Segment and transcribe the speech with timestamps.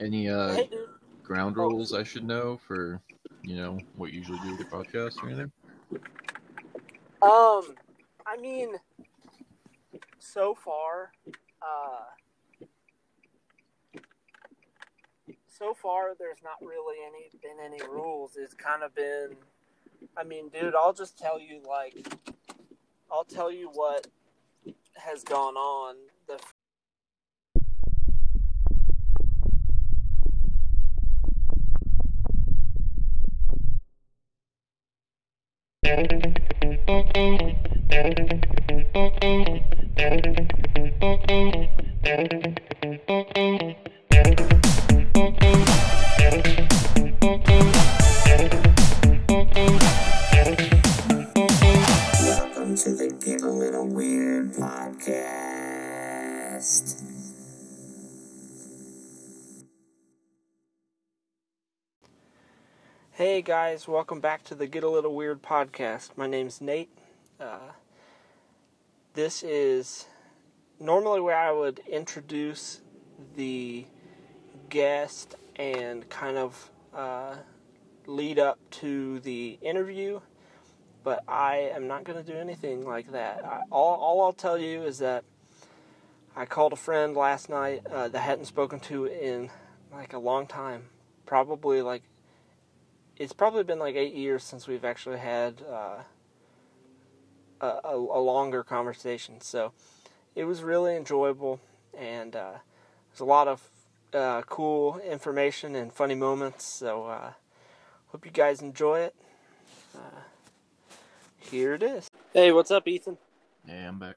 [0.00, 0.64] Any uh,
[1.22, 1.62] ground Oh.
[1.62, 3.00] rules I should know for,
[3.42, 5.52] you know, what you usually do with your podcast or anything?
[7.22, 7.74] Um,
[8.26, 8.74] I mean,
[10.18, 11.12] so far,
[11.62, 12.04] uh,
[15.48, 18.36] so far, there's not really any been any rules.
[18.36, 19.30] It's kind of been,
[20.16, 22.06] I mean, dude, I'll just tell you like,
[23.10, 24.06] I'll tell you what
[24.96, 25.96] has gone on.
[26.28, 26.38] The
[35.86, 36.36] Welcome
[63.46, 66.10] guys, welcome back to the Get a Little Weird podcast.
[66.16, 66.90] My name's Nate.
[67.38, 67.70] Uh,
[69.14, 70.06] this is
[70.80, 72.80] normally where I would introduce
[73.36, 73.86] the
[74.68, 77.36] guest and kind of uh,
[78.08, 80.18] lead up to the interview,
[81.04, 83.44] but I am not going to do anything like that.
[83.44, 85.22] I, all, all I'll tell you is that
[86.34, 89.50] I called a friend last night uh, that I hadn't spoken to in
[89.92, 90.86] like a long time,
[91.26, 92.02] probably like
[93.18, 96.02] it's probably been like eight years since we've actually had uh,
[97.60, 99.40] a, a, a longer conversation.
[99.40, 99.72] So
[100.34, 101.60] it was really enjoyable,
[101.96, 102.52] and uh,
[103.10, 103.68] there's a lot of
[104.12, 106.64] uh, cool information and funny moments.
[106.64, 107.32] So uh,
[108.08, 109.14] hope you guys enjoy it.
[109.94, 110.20] Uh,
[111.38, 112.08] here it is.
[112.32, 113.16] Hey, what's up, Ethan?
[113.66, 114.16] Yeah, I'm back.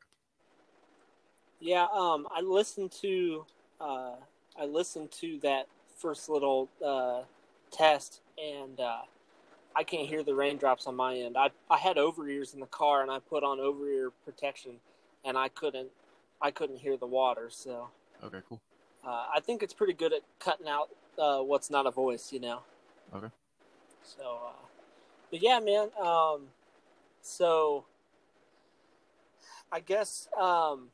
[1.62, 3.46] Yeah, um, I listened to
[3.82, 4.16] uh,
[4.60, 7.22] I listened to that first little uh,
[7.72, 9.02] test, and uh,
[9.76, 11.38] I can't hear the raindrops on my end.
[11.38, 14.74] I I had over ears in the car, and I put on over ear protection,
[15.26, 15.90] and I couldn't
[16.42, 17.50] I couldn't hear the water.
[17.50, 17.90] So
[18.24, 18.62] Okay, cool.
[19.06, 22.40] uh, I think it's pretty good at cutting out uh, what's not a voice, you
[22.40, 22.60] know.
[23.14, 23.30] Okay.
[24.04, 24.66] So, uh,
[25.32, 25.90] but yeah, man.
[26.02, 26.48] Um,
[27.22, 27.86] so
[29.72, 30.88] I guess um,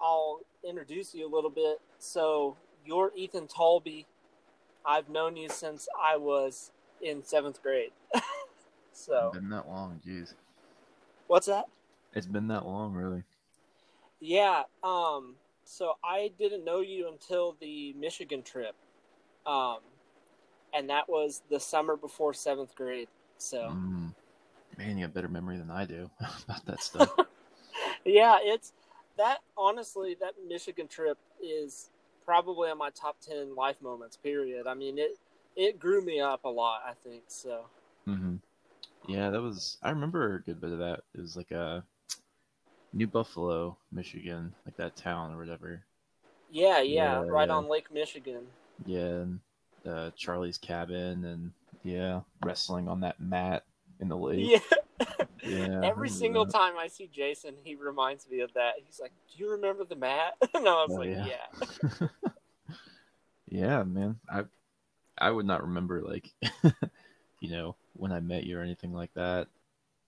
[0.00, 1.80] I'll introduce you a little bit.
[1.98, 4.06] So you're Ethan Tolby.
[4.84, 6.70] I've known you since I was
[7.00, 7.92] in seventh grade.
[8.92, 10.34] so It's been that long, jeez.
[11.26, 11.66] what's that?
[12.14, 13.22] It's been that long, really.
[14.20, 14.62] Yeah.
[14.82, 15.36] Um.
[15.64, 18.74] So I didn't know you until the Michigan trip,
[19.46, 19.78] um,
[20.74, 23.08] and that was the summer before seventh grade.
[23.38, 23.70] So.
[23.72, 24.14] Mm.
[24.78, 26.10] Man, you have better memory than I do
[26.44, 27.14] about that stuff.
[28.04, 28.72] yeah, it's
[29.18, 31.90] that honestly that Michigan trip is
[32.24, 34.66] probably on my top 10 life moments period.
[34.66, 35.18] I mean, it
[35.56, 37.24] it grew me up a lot, I think.
[37.28, 37.66] So,
[38.06, 38.36] hmm
[39.08, 39.78] Yeah, that was.
[39.82, 41.02] I remember a good bit of that.
[41.14, 41.84] It was like a
[42.94, 45.84] New Buffalo, Michigan, like that town or whatever.
[46.50, 47.50] yeah, yeah, Yeah, right yeah.
[47.50, 48.46] on Lake Michigan.
[48.84, 49.40] Yeah, and
[49.86, 51.52] uh, Charlie's cabin, and
[51.82, 53.64] yeah, wrestling on that mat
[54.00, 54.52] in the lake.
[54.70, 54.78] Yeah.
[55.42, 56.54] Yeah, Every single that.
[56.54, 58.74] time I see Jason, he reminds me of that.
[58.84, 61.26] He's like, "Do you remember the mat?" and I was Oh, like, yeah.
[61.26, 62.08] "Yeah."
[63.48, 64.18] yeah, man.
[64.30, 64.44] I
[65.18, 66.30] I would not remember like
[67.40, 69.48] you know when I met you or anything like that.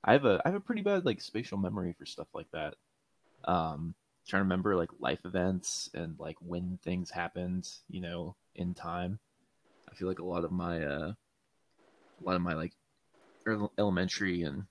[0.04, 2.76] I have a I have a pretty bad like spatial memory for stuff like that.
[3.44, 3.94] Um,
[4.28, 9.18] trying to remember like life events and like when things happened, you know, in time.
[9.90, 12.72] I feel like a lot of my uh, a lot of my like
[13.46, 14.64] earl- elementary and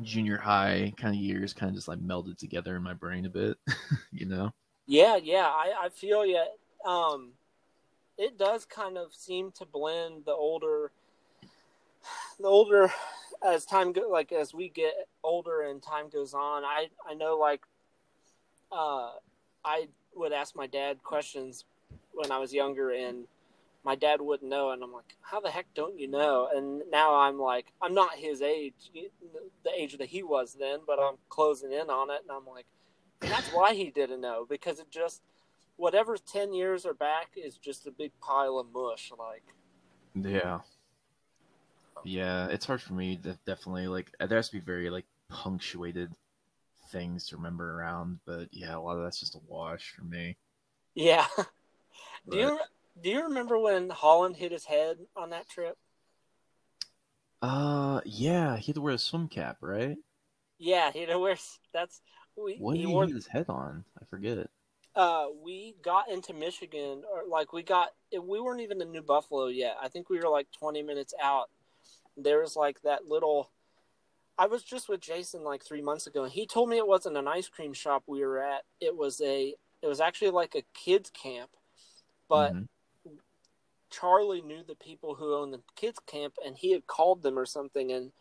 [0.00, 3.30] junior high kind of years kind of just like melded together in my brain a
[3.30, 3.58] bit,
[4.12, 4.52] you know.
[4.86, 6.44] Yeah, yeah, I, I feel you.
[6.84, 7.32] Um,
[8.18, 10.90] it does kind of seem to blend the older,
[12.38, 12.92] the older
[13.44, 16.64] as time go like as we get older and time goes on.
[16.64, 17.62] I I know like,
[18.70, 19.12] uh,
[19.64, 21.64] I would ask my dad questions
[22.12, 23.26] when I was younger, and
[23.84, 26.48] my dad wouldn't know, and I'm like, how the heck don't you know?
[26.54, 28.90] And now I'm like, I'm not his age,
[29.64, 32.66] the age that he was then, but I'm closing in on it, and I'm like.
[33.20, 35.22] That's why he didn't know because it just
[35.76, 39.44] whatever's 10 years or back is just a big pile of mush like
[40.14, 40.60] Yeah.
[42.04, 46.12] Yeah, it's hard for me to definitely like there has to be very like punctuated
[46.90, 50.36] things to remember around, but yeah, a lot of that's just a wash for me.
[50.94, 51.26] yeah
[52.30, 52.58] do But, you
[53.00, 55.76] do you remember when Holland hit his head on that trip
[57.42, 59.98] uh yeah, he had to wear a swim cap, right?
[60.58, 62.00] yeah he wears that's
[62.36, 63.84] we, What he did he wore hit his head on?
[64.00, 64.38] I forget.
[64.38, 64.50] It.
[64.94, 69.46] Uh, we got into Michigan, or like we got, we weren't even in New Buffalo
[69.46, 69.76] yet.
[69.80, 71.48] I think we were like 20 minutes out.
[72.16, 73.50] There was like that little.
[74.38, 77.16] I was just with Jason like three months ago, and he told me it wasn't
[77.16, 78.62] an ice cream shop we were at.
[78.80, 79.54] It was a.
[79.82, 81.50] It was actually like a kids camp,
[82.28, 82.68] but Mhm.
[83.92, 87.46] Charlie knew the people who owned the kids camp, and he had called them or
[87.46, 88.12] something, and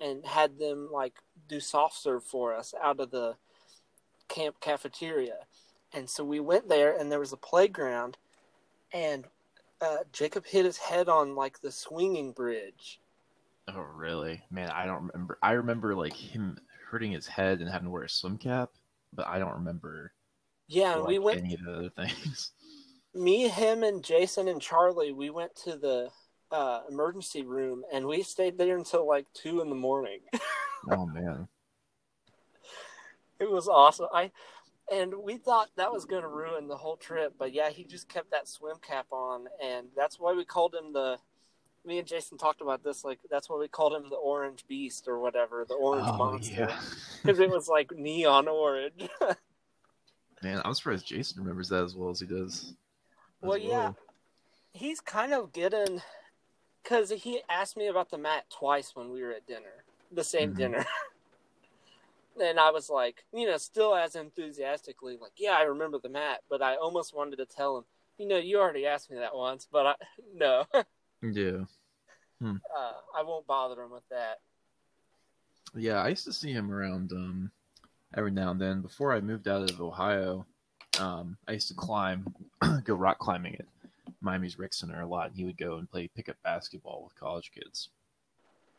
[0.00, 1.14] and had them like
[1.48, 3.36] do soft serve for us out of the
[4.28, 5.46] camp cafeteria.
[5.92, 8.18] And so we went there, and there was a playground,
[8.92, 9.26] and
[9.80, 13.00] uh, Jacob hit his head on like the swinging bridge.
[13.68, 14.42] Oh, really?
[14.50, 15.38] Man, I don't remember.
[15.42, 16.58] I remember like him
[16.90, 18.70] hurting his head and having to wear a swim cap,
[19.12, 20.12] but I don't remember
[20.68, 21.42] Yeah, like, we went.
[21.42, 22.52] any of the other things.
[23.16, 25.12] Me, him, and Jason and Charlie.
[25.12, 26.10] We went to the
[26.50, 30.20] uh, emergency room, and we stayed there until like two in the morning.
[30.90, 31.48] oh man.
[33.38, 34.06] It was awesome.
[34.12, 34.30] I
[34.90, 38.08] and we thought that was going to ruin the whole trip, but yeah, he just
[38.08, 41.18] kept that swim cap on, and that's why we called him the.
[41.84, 43.04] Me and Jason talked about this.
[43.04, 46.66] Like that's why we called him the Orange Beast or whatever, the Orange Oh Monster,
[46.68, 46.80] yeah.
[47.22, 49.08] because it was like neon orange.
[50.42, 52.74] Man, I'm surprised Jason remembers that as well as he does.
[53.46, 53.92] Well, yeah,
[54.72, 56.02] he's kind of getting
[56.82, 60.52] because he asked me about the mat twice when we were at dinner, the same
[60.52, 60.56] Mhm.
[60.56, 60.86] dinner.
[62.38, 66.42] And I was like, you know, still as enthusiastically, like, yeah, I remember the mat,
[66.50, 67.84] but I almost wanted to tell him,
[68.18, 69.94] you know, you already asked me that once, but I
[70.34, 70.82] no, uh,
[71.22, 71.64] Yeah.
[73.16, 74.40] I won't bother him with that.
[75.74, 77.50] Yeah, I used to see him around um,
[78.14, 78.82] every now and then.
[78.82, 80.46] Before I moved out of Ohio,
[81.00, 82.34] um, I used to climb,
[82.84, 83.66] go rock climbing at
[84.20, 85.28] Miami's Rec Center a lot.
[85.28, 87.88] And he would go and play pickup basketball with college kids.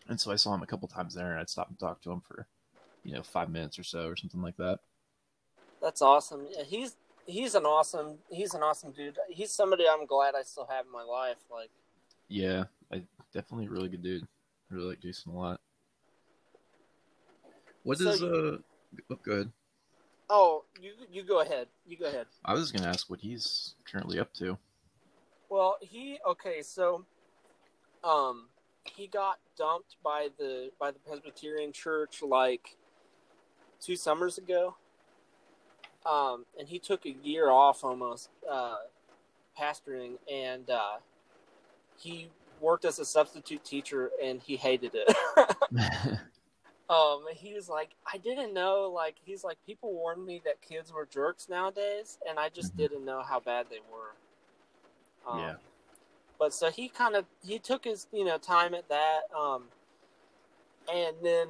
[0.08, 2.12] And so I saw him a couple times there, and I'd stop and talk to
[2.12, 2.48] him for,
[3.04, 4.80] you know, five minutes or so, or something like that.
[5.82, 6.48] That's awesome.
[6.50, 9.18] Yeah, he's he's an awesome he's an awesome dude.
[9.30, 11.38] He's somebody I'm glad I still have in my life.
[11.52, 11.70] Like,
[12.30, 13.04] Yeah, I
[13.34, 14.24] definitely a really good dude.
[14.72, 15.60] I really like Jason a lot.
[17.84, 18.58] What So is uh?
[19.10, 19.52] Oh, go ahead.
[20.30, 22.28] Oh, you you go ahead, you go ahead.
[22.44, 24.58] I was gonna ask what he's currently up to.
[25.50, 27.06] Well, he okay, so
[28.04, 28.48] um
[28.86, 32.78] he got dumped by the by the Presbyterian church like
[33.82, 34.76] two summers ago.
[36.06, 38.78] Um and he took a year off almost uh
[39.60, 40.98] pastoring and uh
[41.98, 42.30] he
[42.62, 45.16] worked as a substitute teacher and he hated it.
[46.90, 50.94] um he was like I didn't know like he's like people warned me that kids
[50.94, 52.78] were jerks nowadays and I just Mhm.
[52.78, 54.16] didn't know how bad they were.
[55.30, 55.56] Um, yeah.
[56.40, 59.64] but so he kind of he took his you know time at that um
[60.92, 61.48] and then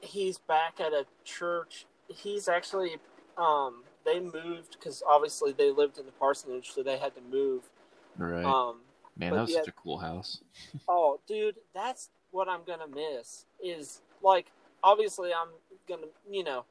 [0.00, 2.96] he's back at a church he's actually
[3.36, 7.68] um they moved because obviously they lived in the parsonage so they had to move
[8.16, 8.44] Right.
[8.46, 8.76] um
[9.16, 9.58] Man, that was yeah.
[9.58, 10.40] such a cool house.
[10.88, 14.46] oh dude that's what i'm gonna miss is like
[14.82, 15.48] obviously i'm
[15.88, 16.64] gonna you know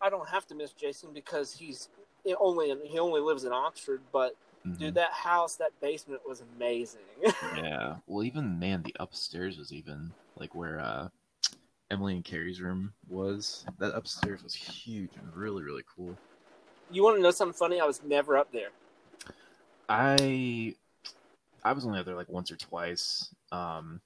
[0.00, 1.88] i don't have to miss jason because he's
[2.40, 4.34] only he only lives in oxford but
[4.66, 4.78] Mhm.
[4.78, 7.00] dude that house that basement was amazing
[7.56, 7.96] Yeah.
[8.06, 11.08] Well, even man, the upstairs was even like where uh,
[11.90, 13.64] Emily and Carrie's room was.
[13.78, 16.16] That upstairs was huge and really, really cool.
[16.90, 17.80] You want to know something funny?
[17.80, 18.68] I was never up there.
[19.88, 20.74] I
[21.62, 23.28] I was only out there like once or twice.
[23.52, 24.00] Um,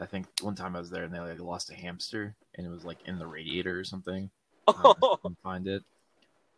[0.00, 2.70] I think one time I was there and they like lost a hamster and it
[2.70, 4.30] was like in the radiator or something.
[4.76, 5.82] Um, I couldn't find it,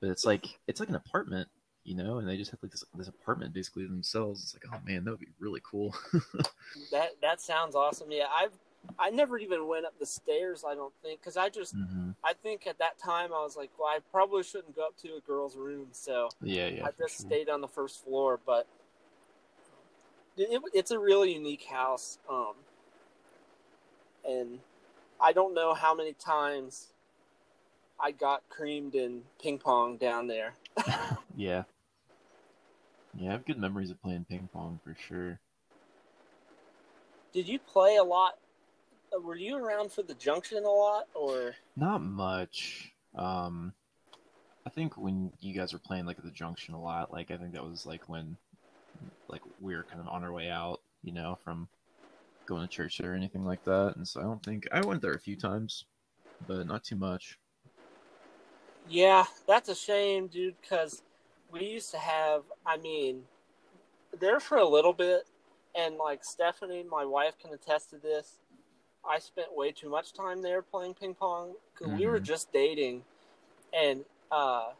[0.00, 1.49] but it's like it's like an apartment,
[1.84, 4.42] you know, and they just have like this this apartment basically themselves.
[4.42, 5.94] It's like, oh man, that would be really cool.
[6.90, 8.11] that that sounds awesome.
[8.11, 8.52] Yeah, I've
[8.99, 10.64] I never even went up the stairs.
[10.66, 13.70] I don't think because I just hmm I think at that time I was like,
[13.78, 16.87] well, I probably shouldn't go up to a girl's room, so Yeah, yeah.
[16.87, 17.26] I just sure.
[17.26, 18.38] stayed on the first floor.
[18.44, 18.66] But
[20.37, 22.54] it, it's a really unique house, um,
[24.29, 24.59] and
[25.21, 26.88] I don't know how many times
[28.00, 30.55] I got creamed in ping pong down there.
[31.35, 31.62] Yeah.
[33.19, 35.41] Yeah, I have good memories of playing ping pong for sure.
[37.33, 38.38] Did you play a lot?
[39.23, 42.93] Were you around for the junction a lot, or Not much.
[43.14, 43.73] Um,
[44.67, 47.37] I think when you guys were playing like at the junction a lot, like I
[47.37, 48.37] think that was like when,
[49.29, 51.69] like we were kind of on our way out, you know, from
[52.46, 53.94] going to church or anything like that.
[53.96, 55.87] And so I don't think I went there a few times,
[56.46, 57.38] but not too much.
[58.88, 61.02] Yeah, that's a shame, dude, because
[61.52, 63.25] we used to have, I mean,
[64.18, 65.25] there for a little bit,
[65.75, 68.38] and like Stephanie, my wife, can attest to this.
[69.08, 72.25] I spent way too much time there playing ping pong because we were Mhm.
[72.25, 73.04] just dating,
[73.72, 74.70] and uh,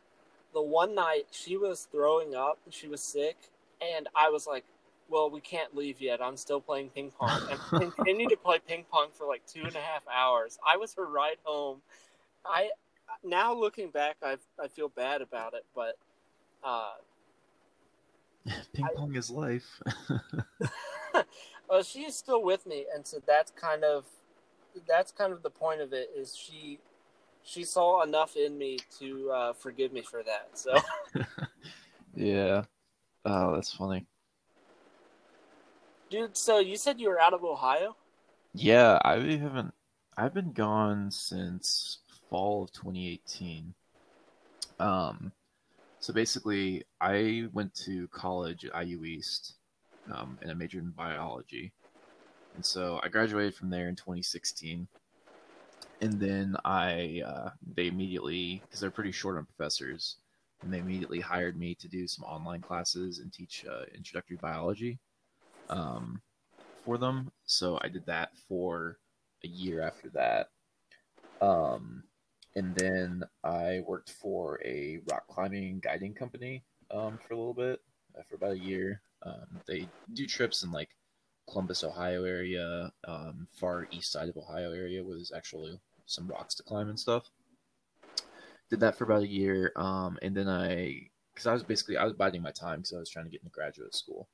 [0.55, 3.37] the one night she was throwing up, she was sick,
[3.81, 4.65] and I was like,
[5.13, 6.23] "Well, we can't leave yet.
[6.23, 9.77] I'm still playing ping pong." And continued to play ping pong for like two and
[9.77, 10.59] a half hours.
[10.67, 11.83] I was her ride home.
[12.47, 12.71] I
[13.23, 15.97] now looking back, I I feel bad about it, but
[16.65, 16.95] uh,
[18.73, 19.81] Ping pong is life.
[21.69, 24.07] well, she is still with me, and so that's kind of
[24.89, 26.11] that's kind of the point of it.
[26.17, 26.79] Is she
[27.45, 30.51] she saw enough in me to uh, forgive me for that.
[30.55, 30.77] So
[32.15, 32.65] yeah.
[33.25, 34.07] Oh, that's funny.
[36.13, 37.97] Dude, so you said you were out of Ohio?
[38.53, 39.73] Yeah, I haven't.
[40.15, 43.73] I've been gone since fall of 2018.
[44.79, 45.33] Um,
[46.01, 49.55] so basically, I went to college at IU East,
[50.13, 51.73] um, and I majored in biology.
[52.57, 54.87] And so I graduated from there in 2016.
[56.03, 60.17] And then I, uh, they immediately, because they're pretty short on professors,
[60.61, 64.99] and they immediately hired me to do some online classes and teach uh, introductory biology
[65.73, 66.21] um,
[66.85, 67.33] for them.
[67.47, 68.99] So I did that for
[69.43, 70.49] a year after that.
[71.41, 72.05] Um,
[72.55, 77.81] and then I worked for a rock climbing guiding company um, for a little bit,
[78.17, 79.01] uh, for about a year.
[79.25, 80.91] Um, they do trips in like
[81.49, 86.55] Columbus, Ohio area, um, far east side of Ohio area, where there's actually some rocks
[86.57, 87.31] to climb and stuff.
[88.71, 92.05] Did that for about a year, um, and then I, because I was basically I
[92.05, 94.29] was biding my time because I was trying to get into graduate school,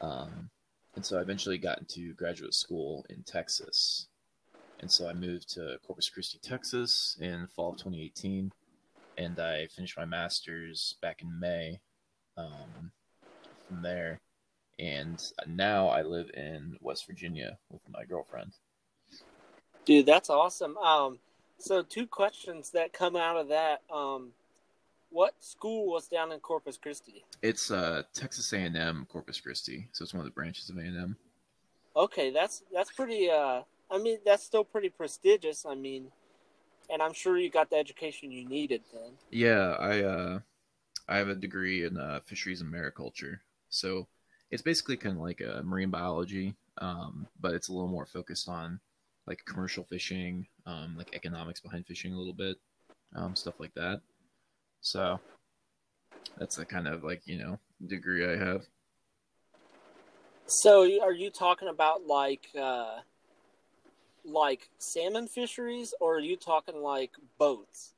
[0.00, 0.50] um,
[0.96, 4.08] and so I eventually got into graduate school in Texas,
[4.80, 8.50] and so I moved to Corpus Christi, Texas, in fall of 2018,
[9.16, 11.80] and I finished my master's back in May.
[12.36, 12.90] Um,
[13.66, 14.20] from there,
[14.78, 18.52] and now I live in West Virginia with my girlfriend.
[19.84, 20.76] Dude, that's awesome.
[20.78, 21.18] Um,
[21.58, 23.82] so two questions that come out of that.
[23.92, 24.32] Um,
[25.16, 27.24] what school was down in Corpus Christi?
[27.40, 31.16] It's uh, Texas A&M Corpus Christi, so it's one of the branches of A&M.
[31.96, 33.30] Okay, that's that's pretty.
[33.30, 35.64] Uh, I mean, that's still pretty prestigious.
[35.64, 36.08] I mean,
[36.90, 39.12] and I'm sure you got the education you needed then.
[39.30, 40.38] Yeah, I uh,
[41.08, 43.38] I have a degree in uh, fisheries and mariculture,
[43.70, 44.06] so
[44.50, 48.50] it's basically kind of like a marine biology, um, but it's a little more focused
[48.50, 48.78] on
[49.26, 52.58] like commercial fishing, um, like economics behind fishing a little bit,
[53.14, 54.02] um, stuff like that.
[54.86, 55.18] So
[56.38, 58.62] that's the kind of like you know degree I have.
[60.46, 62.98] So, are you talking about like uh,
[64.24, 67.94] like salmon fisheries, or are you talking like boats?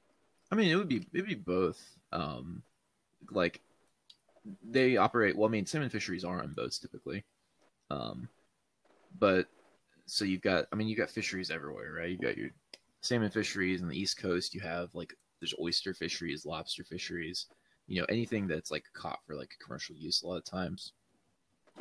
[0.50, 1.78] I mean, it would be it'd be both.
[2.10, 2.62] Um,
[3.30, 3.60] like
[4.66, 5.36] they operate.
[5.36, 7.22] Well, I mean, salmon fisheries are on boats typically,
[7.90, 8.30] um,
[9.18, 9.46] but
[10.06, 10.64] so you've got.
[10.72, 12.08] I mean, you've got fisheries everywhere, right?
[12.08, 12.48] You've got your
[13.02, 14.54] salmon fisheries on the East Coast.
[14.54, 17.46] You have like there's oyster fisheries, lobster fisheries.
[17.86, 20.92] You know, anything that's like caught for like commercial use a lot of times,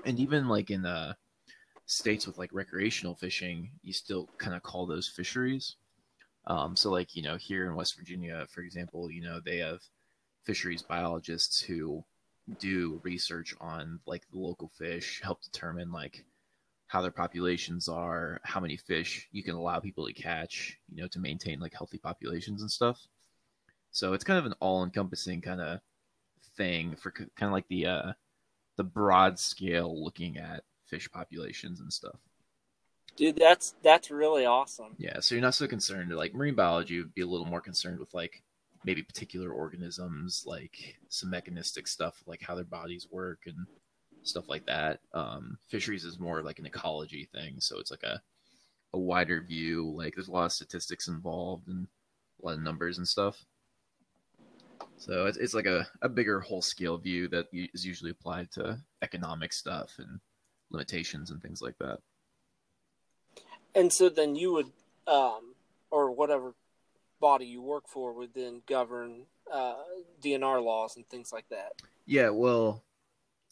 [0.06, 1.14] and even like in uh
[1.86, 5.76] states with like recreational fishing, you still kind of call those fisheries.
[6.48, 9.82] Um, so like you know here in West Virginia, for example, you know they have
[10.46, 12.04] fisheries biologists who
[12.60, 16.24] do research on like the local fish, help determine like
[16.88, 21.08] how their populations are, how many fish you can allow people to catch, you know,
[21.10, 22.98] to maintain like healthy populations and stuff.
[23.92, 25.80] So it's kind of an all-encompassing kind of
[26.56, 28.12] thing for kind of like the uh,
[28.76, 32.20] the broad scale looking at fish populations and stuff.
[33.16, 34.96] Dude, that's that's really awesome.
[34.98, 36.12] Yeah, so you're not so concerned.
[36.14, 38.44] Like marine biology would be a little more concerned with like
[38.86, 43.66] maybe particular organisms, like some mechanistic stuff, like how their bodies work and
[44.22, 45.00] stuff like that.
[45.14, 48.22] Um, fisheries is more like an ecology thing, so it's like a
[48.94, 49.92] a wider view.
[49.96, 51.88] Like there's a lot of statistics involved and
[52.42, 53.44] a lot of numbers and stuff.
[54.98, 58.80] So it's it's like a, a bigger whole scale view that is usually applied to
[59.02, 60.20] economic stuff and
[60.72, 62.00] limitations and things like that.
[63.76, 64.72] And so then you would,
[65.06, 65.54] um,
[65.92, 66.54] or whatever
[67.20, 69.76] body you work for would then govern uh,
[70.24, 71.74] DNR laws and things like that.
[72.06, 72.84] Yeah, well,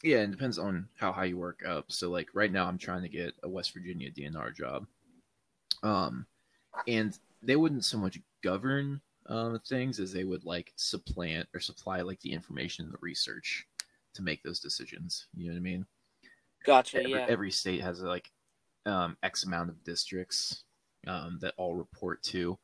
[0.02, 1.86] yeah, it depends on how high you work up.
[1.88, 4.86] So like right now, I'm trying to get a West Virginia DNR job,
[5.82, 6.26] um,
[6.88, 12.00] and they wouldn't so much govern um, things as they would like supplant or supply
[12.00, 13.66] like the information and the research
[14.14, 15.26] to make those decisions.
[15.34, 15.86] You know what I mean?
[16.64, 16.98] Gotcha.
[16.98, 17.26] every, yeah.
[17.28, 18.30] every state has like
[18.86, 20.64] um, X amount of districts
[21.06, 22.58] um, that all report to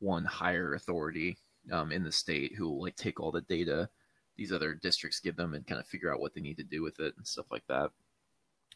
[0.00, 1.38] one higher authority
[1.72, 3.88] um, in the state who will like take all the data
[4.36, 6.82] these other districts give them and kind of figure out what they need to do
[6.82, 7.90] with it and stuff like that.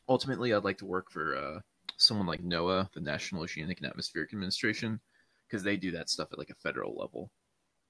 [0.08, 1.60] Ultimately, I'd like to work for uh,
[1.96, 5.00] someone like NOAA, the National Oceanic and Atmospheric Administration,
[5.48, 7.30] because they do that stuff at like a federal level.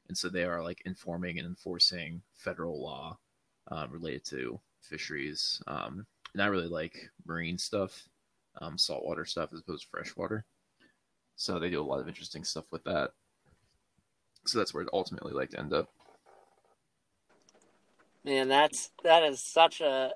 [0.09, 3.19] and so they are like informing and enforcing federal law
[3.71, 5.61] uh, related to fisheries.
[5.67, 8.09] Um, and I really like marine stuff,
[8.61, 10.45] um, saltwater stuff as opposed to freshwater.
[11.37, 13.11] So they do a lot of interesting stuff with that.
[14.47, 15.91] So that's where I'd ultimately like to end up.
[18.25, 20.11] Man, that's that is such a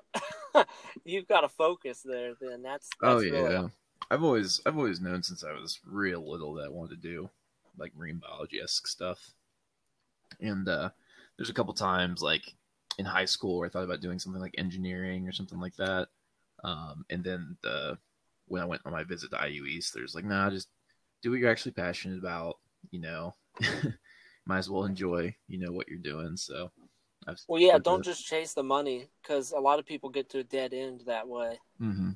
[1.05, 2.33] you've got a focus there.
[2.39, 3.67] Then that's, that's oh really- yeah,
[4.11, 7.29] I've always I've always known since I was real little that I wanted to do
[7.77, 9.31] like marine biology esque stuff.
[10.39, 10.89] And uh,
[11.37, 12.53] there's a couple times like
[12.97, 16.07] in high school where I thought about doing something like engineering or something like that.
[16.63, 17.97] Um, and then the
[18.47, 20.67] when I went on my visit to IU East, there's like, nah, just
[21.21, 22.57] do what you're actually passionate about.
[22.91, 23.33] You know,
[24.45, 26.35] might as well enjoy you know what you're doing.
[26.37, 26.71] So,
[27.27, 28.05] I've Well, yeah, don't it.
[28.05, 31.27] just chase the money because a lot of people get to a dead end that
[31.27, 31.59] way.
[31.81, 32.11] Mm-hmm.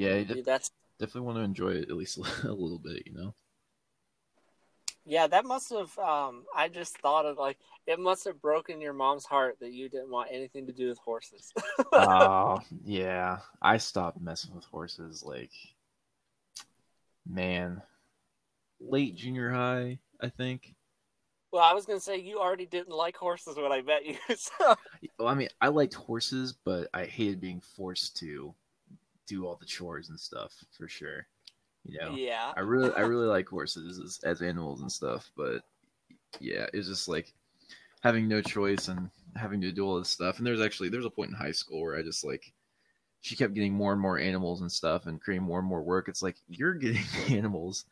[0.00, 3.02] Yeah, you that's definitely want to enjoy it at least a little bit.
[3.06, 3.34] You know.
[5.04, 5.96] yeah, that must have.
[5.98, 9.88] Um, I just thought of like it must have broken your mom's heart that you
[9.88, 11.52] didn't want anything to do with horses.
[11.92, 13.38] Oh, yeah.
[13.60, 15.50] I stopped messing with horses like
[17.26, 17.82] man,
[18.80, 20.74] late junior high, I think.
[21.52, 24.76] well, I was gonna say you already didn't like horses when I met you, so
[25.18, 28.54] Well, I mean, I liked horses, but I hated being forced to
[29.30, 31.26] do all the chores and stuff for sure.
[31.84, 32.52] You know, yeah.
[32.56, 35.62] I really, I really like horses as, as animals and stuff, but
[36.40, 37.32] yeah, it's just like
[38.02, 40.38] having no choice and having to do all this stuff.
[40.38, 42.52] And there's actually there's a point in high school where I just like
[43.22, 46.08] she kept getting more and more animals and stuff and creating more and more work.
[46.08, 47.84] It's like you're getting animals,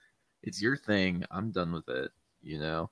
[0.43, 1.25] it's your thing.
[1.31, 2.11] I'm done with it.
[2.43, 2.91] You know.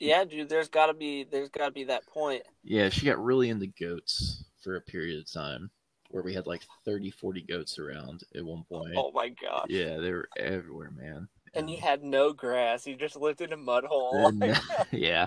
[0.00, 2.42] Yeah, dude, there's gotta be there's gotta be that point.
[2.64, 5.70] Yeah, she got really into goats for a period of time
[6.16, 8.94] where we had like 30, 40 goats around at one point.
[8.96, 9.66] Oh my gosh.
[9.68, 11.28] Yeah, they were everywhere, man.
[11.52, 12.86] And you had no grass.
[12.86, 14.28] You just lived in a mud hole.
[14.28, 14.58] And,
[14.92, 15.26] yeah.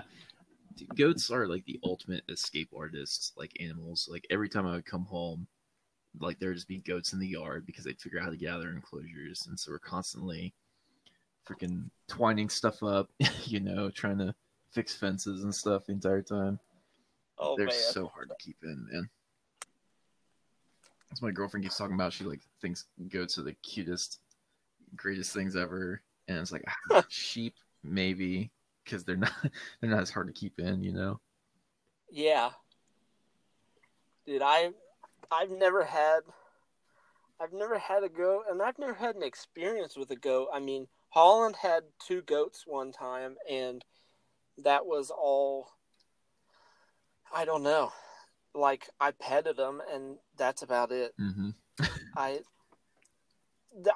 [0.74, 4.08] Dude, Goats are like the ultimate escape artists, like animals.
[4.10, 5.46] Like every time I would come home,
[6.18, 8.50] like there'd just be goats in the yard because they'd figure out how to get
[8.50, 9.46] out of their enclosures.
[9.46, 10.52] And so we're constantly
[11.48, 13.10] freaking twining stuff up,
[13.44, 14.34] you know, trying to
[14.72, 16.58] fix fences and stuff the entire time.
[17.38, 17.76] oh They're man.
[17.76, 19.08] so hard to keep in, man.
[21.10, 22.12] That's my girlfriend keeps talking about.
[22.12, 24.20] She like thinks goats are the cutest,
[24.96, 28.50] greatest things ever, and it's like ah, sheep maybe
[28.84, 29.32] because they're not
[29.80, 31.20] they're not as hard to keep in, you know.
[32.10, 32.50] Yeah.
[34.26, 34.70] Dude, I
[35.30, 36.20] I've never had
[37.40, 40.48] I've never had a goat and I've never had an experience with a goat.
[40.52, 43.84] I mean, Holland had two goats one time and
[44.58, 45.70] that was all
[47.32, 47.92] I don't know.
[48.54, 51.12] Like I petted them and that's about it.
[51.20, 51.50] Mm-hmm.
[52.16, 52.40] I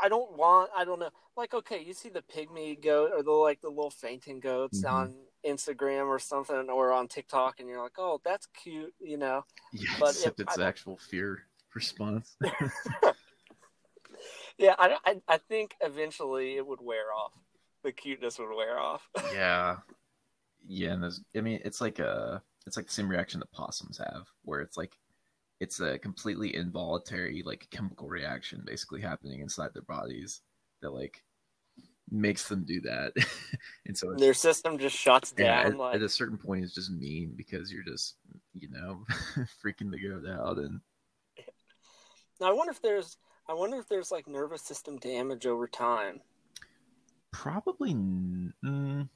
[0.00, 1.11] I don't want I don't know.
[1.37, 4.92] Like okay, you see the pygmy goat or the like the little fainting goats Mhm.
[4.92, 9.44] on Instagram or something or on TikTok and you're like, "Oh, that's cute," you know.
[9.72, 12.37] Yeah, But except if- it's I- actual fear response.
[14.57, 17.33] Yeah, I, I I think eventually it would wear off.
[17.83, 19.02] The cuteness would wear off.
[19.33, 19.78] yeah,
[20.66, 23.98] yeah, and there's I mean it's like a it's like the same reaction that possums
[23.98, 24.96] have, where it's like
[25.64, 30.42] it's a completely involuntary like chemical reaction basically happening inside their bodies
[30.83, 31.24] that like
[32.11, 33.12] makes them do that
[33.87, 36.90] and so Their system just shuts down at, like at a certain point it's just
[36.92, 38.16] mean because you're just
[38.53, 39.05] you know
[39.64, 40.81] freaking the goat out and
[42.40, 43.16] Now I wonder if there's
[43.48, 46.20] I wonder if there's like nervous system damage over time.
[47.33, 49.09] probably n- mm,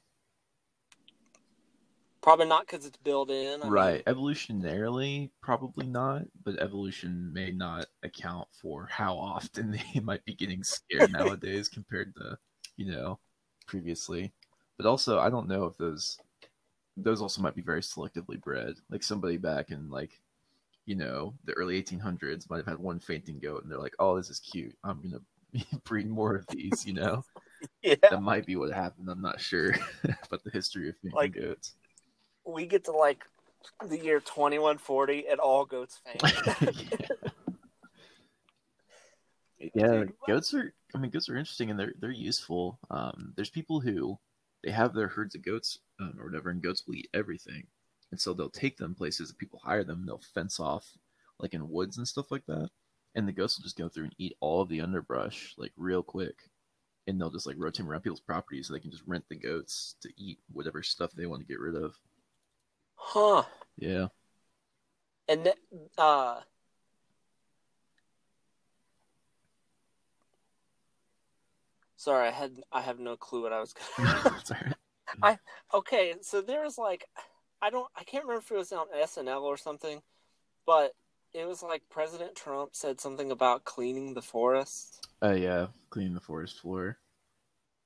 [2.29, 3.59] Probably not because it's built in.
[3.59, 4.05] I mean, right.
[4.05, 10.63] Evolutionarily probably not but evolution may not account for how often they might be getting
[10.63, 12.37] scared nowadays compared to
[12.77, 13.17] you know
[13.65, 14.31] previously.
[14.77, 16.19] But also i don't know if those
[16.95, 18.75] those also might be very selectively bred.
[18.91, 20.11] Like somebody back in like
[20.85, 24.15] you know the early 1800s might have had one fainting goat and they're like oh
[24.15, 24.77] this is cute.
[24.83, 27.23] I'm gonna breed more of these you know?
[27.81, 27.95] Yeah.
[28.03, 29.09] that might be what happened.
[29.09, 29.73] I'm not sure.
[30.03, 31.73] About the history of fainting Like- goats
[32.51, 33.25] We get to like
[33.87, 36.21] the year 2140 and all goats faint.
[39.59, 39.69] yeah.
[39.73, 40.73] yeah, Dude, goats are.
[40.95, 42.79] I mean, goats are interesting and they're they're useful.
[42.89, 44.17] Um, there's people who
[44.63, 47.67] they have their herds of goats um, or whatever, and goats will eat everything,
[48.11, 50.05] and so they'll take them places that people hire them.
[50.05, 50.97] They'll fence off,
[51.39, 52.69] like in woods and stuff like that,
[53.15, 56.01] and the goats will just go through and eat all of the underbrush like real
[56.01, 56.49] quick,
[57.07, 59.95] and they'll just like rotate around people's property so they can just rent the goats
[60.01, 61.95] to eat whatever stuff they want to get rid of.
[63.01, 63.43] Huh.
[63.77, 64.07] Yeah.
[65.27, 65.55] And th-
[65.97, 66.41] uh
[71.97, 74.57] Sorry, I had I have no clue what I was It's all
[75.21, 75.39] right.
[75.73, 77.05] Okay, so there was like,
[77.61, 80.01] I don't, I can't remember if it was on SNL or something,
[80.65, 80.93] but
[81.33, 86.19] it was like President Trump said something about cleaning the forest, Uh, yeah, cleaning the
[86.21, 86.99] forest floor.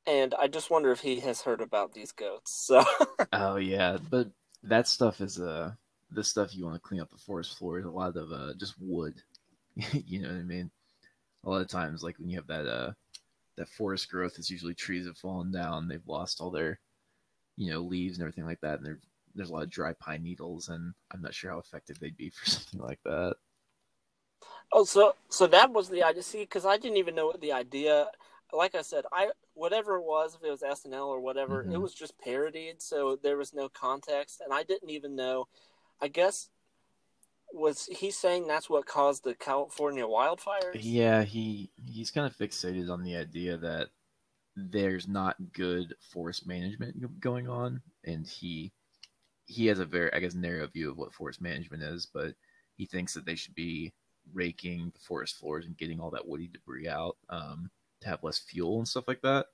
[0.05, 2.51] and I just wonder if he has heard about these goats.
[2.53, 2.83] So,
[3.33, 4.29] Oh yeah, but
[4.63, 5.71] that stuff is uh
[6.11, 8.53] the stuff you want to clean up the forest floor is a lot of uh
[8.57, 9.15] just wood.
[10.05, 10.71] you know what I mean?
[11.45, 12.93] A lot of times, like when you have that uh
[13.57, 16.79] that forest growth, it's usually trees have fallen down, they've lost all their
[17.57, 18.99] you know leaves and everything like that, and there
[19.35, 22.29] there's a lot of dry pine needles, and I'm not sure how effective they'd be
[22.35, 23.35] for something like that.
[24.71, 26.23] oh, so so that was the idea.
[26.23, 28.07] See, because I didn't even know what the idea.
[28.53, 31.73] Like I said, I whatever it was, if it was SNL or whatever, Mhm.
[31.73, 35.47] it was just parodied, so there was no context, and I didn't even know.
[35.99, 36.49] I guess
[37.51, 40.79] was he saying that's what caused the California wildfires?
[40.81, 43.89] Yeah, he he's kind of fixated on the idea that
[44.55, 48.71] there's not good forest management going on, and he
[49.45, 52.35] he has a very I guess narrow view of what forest management is, but
[52.75, 53.93] he thinks that they should be
[54.33, 57.69] raking the forest floors and getting all that woody debris out um,
[58.03, 59.47] to have less fuel and stuff like that.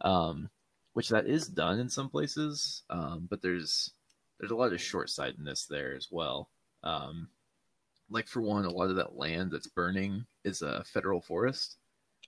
[0.00, 0.50] Um,
[0.94, 3.90] which that is done in some places, um, but there's
[4.38, 6.48] there's a lot of short sightedness there as well.
[6.82, 7.28] Um,
[8.10, 11.76] like for one, a lot of that land that's burning is a federal forest,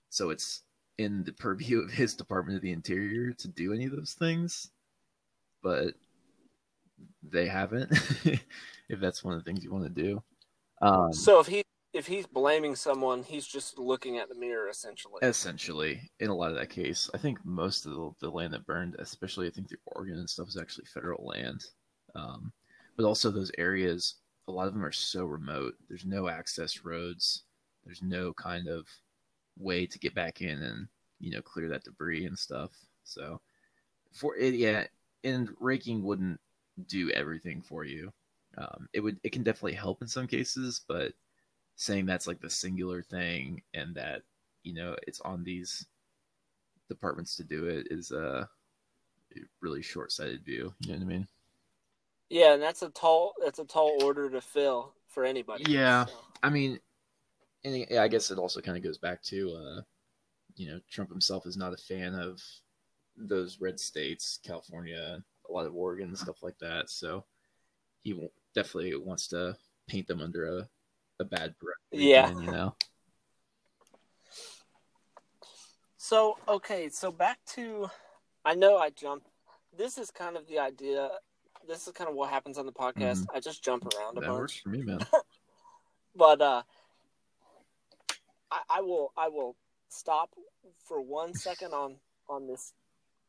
[0.09, 0.63] so it's
[0.97, 4.71] in the purview of his Department of the Interior to do any of those things,
[5.61, 5.93] but
[7.23, 7.91] they haven't.
[8.89, 10.23] if that's one of the things you want to do,
[10.81, 11.63] um, So if he
[11.97, 15.19] if he's blaming someone, he's just looking at the mirror essentially.
[15.23, 18.67] essentially, in a lot of that case, I think most of the, the land that
[18.67, 21.65] burned, especially I think the Oregon and stuff, is actually federal land.
[22.15, 22.53] Um,
[22.95, 24.15] but also those areas,
[24.47, 25.73] a lot of them are so remote.
[25.89, 27.43] There's no access roads.
[27.83, 28.87] There's no kind of
[29.57, 30.87] way to get back in and
[31.19, 32.71] you know clear that debris and stuff.
[33.05, 33.41] So
[34.13, 34.85] for it, yeah,
[35.23, 36.39] and raking wouldn't
[36.87, 38.11] do everything for you.
[38.57, 39.19] Um, it would.
[39.23, 41.13] It can definitely help in some cases, but
[41.77, 44.23] saying that's like the singular thing and that
[44.63, 45.85] you know it's on these
[46.89, 48.49] departments to do it is a
[49.61, 50.73] really short-sighted view.
[50.81, 51.27] You know what I mean?
[52.29, 55.71] Yeah, and that's a tall that's a tall order to fill for anybody.
[55.71, 56.05] Yeah.
[56.05, 56.13] So,
[56.43, 56.79] I mean,
[57.63, 59.81] and yeah, I guess it also kind of goes back to, uh,
[60.55, 62.41] you know, Trump himself is not a fan of
[63.15, 66.89] those red states, California, a lot of Oregon, and stuff like that.
[66.89, 67.23] So
[68.03, 69.55] he definitely wants to
[69.87, 70.69] paint them under a,
[71.19, 71.75] a bad brush.
[71.91, 72.29] Yeah.
[72.29, 72.75] You know?
[75.97, 77.89] so okay, so back to
[78.45, 79.27] I know I jumped
[79.77, 81.09] this is kind of the idea
[81.67, 83.25] this is kind of what happens on the podcast.
[83.33, 84.31] I just jump around a Mm-hmm.
[84.31, 84.99] That works for me, man.
[86.15, 86.63] But uh
[88.49, 89.55] I, I will I will
[89.89, 90.31] stop
[90.85, 91.97] for one second on
[92.29, 92.73] on this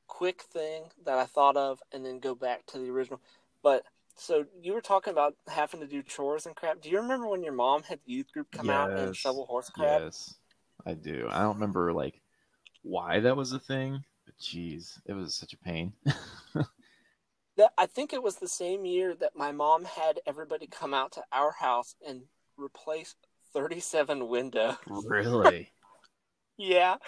[0.07, 3.21] quick thing that I thought of and then go back to the original.
[3.63, 3.85] But
[4.19, 6.81] so you were talking about having to do chores and crap.
[6.81, 9.71] Do you remember when your mom had the youth group come out and shovel horse
[9.71, 10.01] crap?
[10.01, 10.35] Yes,
[10.85, 11.29] I do.
[11.31, 12.21] I don't remember like
[12.83, 15.93] why that was a thing, but jeez, it was such a pain.
[17.57, 21.11] That I think it was the same year that my mom had everybody come out
[21.15, 22.23] to our house and
[22.57, 23.17] replace
[23.53, 24.77] 37 windows.
[24.87, 25.73] really
[26.57, 26.99] Yeah.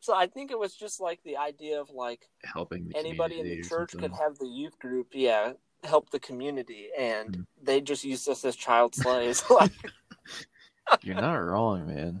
[0.00, 3.48] So I think it was just like the idea of like helping the anybody in
[3.48, 5.54] the church could have the youth group, yeah,
[5.86, 7.46] help the community and Mhm.
[7.62, 9.44] they just used us as child slaves.
[9.50, 9.72] like
[11.02, 12.20] You're not wrong, man.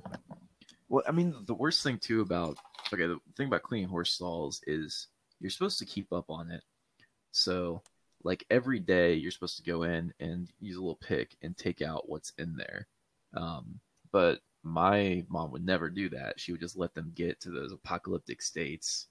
[0.88, 2.58] Well, I mean, the worst thing too about
[2.92, 5.08] okay, the thing about cleaning horse stalls is
[5.40, 6.62] you're supposed to keep up on it.
[7.32, 7.82] So,
[8.24, 11.82] like every day, you're supposed to go in and use a little pick and take
[11.82, 12.86] out what's in there.
[13.34, 13.80] Um,
[14.12, 16.40] but my mom would never do that.
[16.40, 19.08] She would just let them get to those apocalyptic states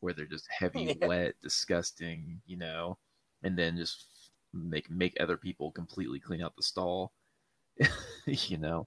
[0.00, 1.06] where they're just heavy, Yeah.
[1.06, 2.98] wet, disgusting, you know,
[3.42, 4.06] and then just
[4.52, 7.12] make make other people completely clean out the stall.
[8.26, 8.86] you know,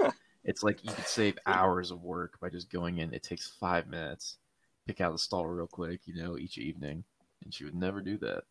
[0.44, 3.14] it's like you could save hours of work by just going in.
[3.14, 4.38] It takes five minutes,
[4.86, 7.04] pick out the stall real quick, you know, each evening,
[7.44, 8.44] and she would never do that.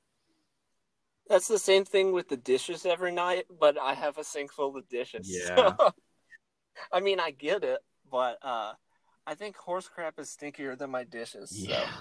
[1.28, 4.76] that's the same thing with the dishes every night, but I have a sink full
[4.78, 5.28] of dishes.
[5.56, 5.73] Yeah.
[5.78, 5.93] So,
[6.91, 8.73] I mean, I get it, but uh
[9.26, 11.52] I think horse crap is stinkier than my dishes.
[11.52, 11.95] So.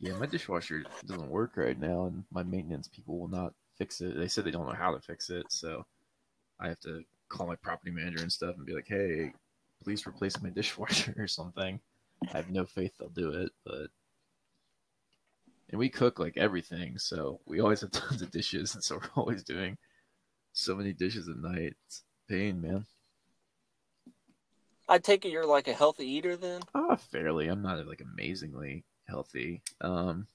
[0.00, 0.14] Yeah.
[0.18, 4.16] My dishwasher doesn't work right now, and my maintenance people will not fix it.
[4.16, 5.84] They said they don't know how to fix it, so
[6.60, 9.32] I have to call my property manager and stuff and be like, "Hey,
[9.82, 11.80] please replace my dishwasher or something."
[12.32, 13.88] I have no faith they'll do it, but
[15.70, 19.10] and we cook like everything, so we always have tons of dishes, and so we're
[19.22, 19.76] always doing
[20.52, 21.74] so many dishes at night.
[21.86, 22.86] It's pain, man.
[24.88, 26.60] I take it you're like a healthy eater then?
[26.74, 27.48] Ah, fairly.
[27.48, 29.62] I'm not like amazingly healthy.
[29.80, 30.26] Um,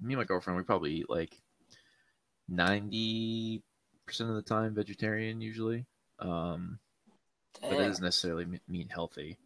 [0.00, 1.40] me and my girlfriend we probably eat like
[2.48, 3.62] ninety
[4.06, 5.86] percent of the time vegetarian usually.
[6.18, 6.78] Um,
[7.60, 9.38] but it doesn't necessarily me- mean healthy.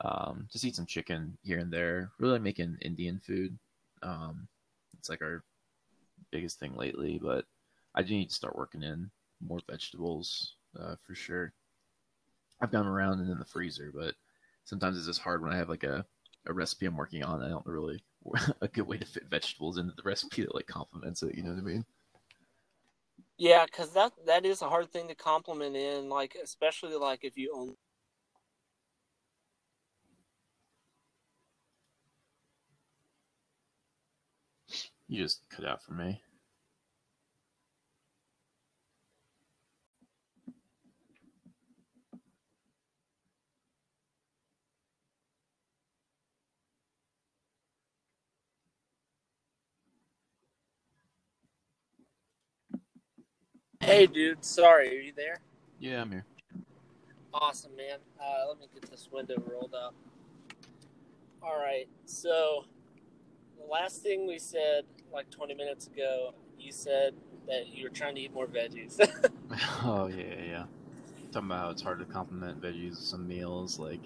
[0.00, 2.10] Um, just eat some chicken here and there.
[2.18, 3.58] Really like making Indian food.
[4.02, 4.48] Um,
[4.98, 5.42] it's like our
[6.30, 7.44] biggest thing lately, but
[7.94, 9.10] I do need to start working in
[9.46, 11.52] more vegetables uh, for sure.
[12.60, 14.14] I've them around and in the freezer, but
[14.64, 16.04] sometimes it's just hard when I have like a,
[16.50, 17.42] a recipe I'm working on.
[17.42, 18.02] I don't really
[18.60, 21.36] a good way to fit vegetables into the recipe that like complements it.
[21.36, 21.84] You know what I mean?
[23.38, 27.36] Yeah, because that that is a hard thing to complement in, like especially like if
[27.36, 27.76] you own.
[35.08, 36.22] You just cut out for me.
[53.80, 55.40] Hey, dude, sorry, are you there?
[55.78, 56.24] Yeah, I'm here.
[57.32, 57.98] Awesome, man.
[58.20, 59.94] Uh, let me get this window rolled up.
[61.42, 62.66] All right, so
[63.58, 67.14] the last thing we said, like 20 minutes ago, you said
[67.46, 69.00] that you were trying to eat more veggies.
[69.82, 70.64] Oh yeah, yeah, yeah.
[71.32, 73.78] Talking about how it's hard to complement veggies with some meals.
[73.78, 74.02] Like,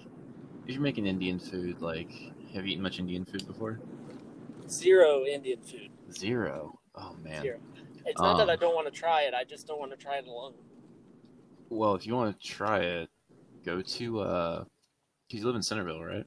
[0.65, 2.11] if you're making Indian food, like,
[2.53, 3.79] have you eaten much Indian food before?
[4.69, 5.89] Zero Indian food.
[6.11, 6.79] Zero.
[6.95, 7.41] Oh man.
[7.41, 7.57] Zero.
[8.05, 9.33] It's not that Um, I don't want to try it.
[9.33, 10.53] I just don't want to try it alone.
[11.69, 13.09] Well, if you want to try it,
[13.65, 16.25] go to uh, 'cause you live in Centerville, right?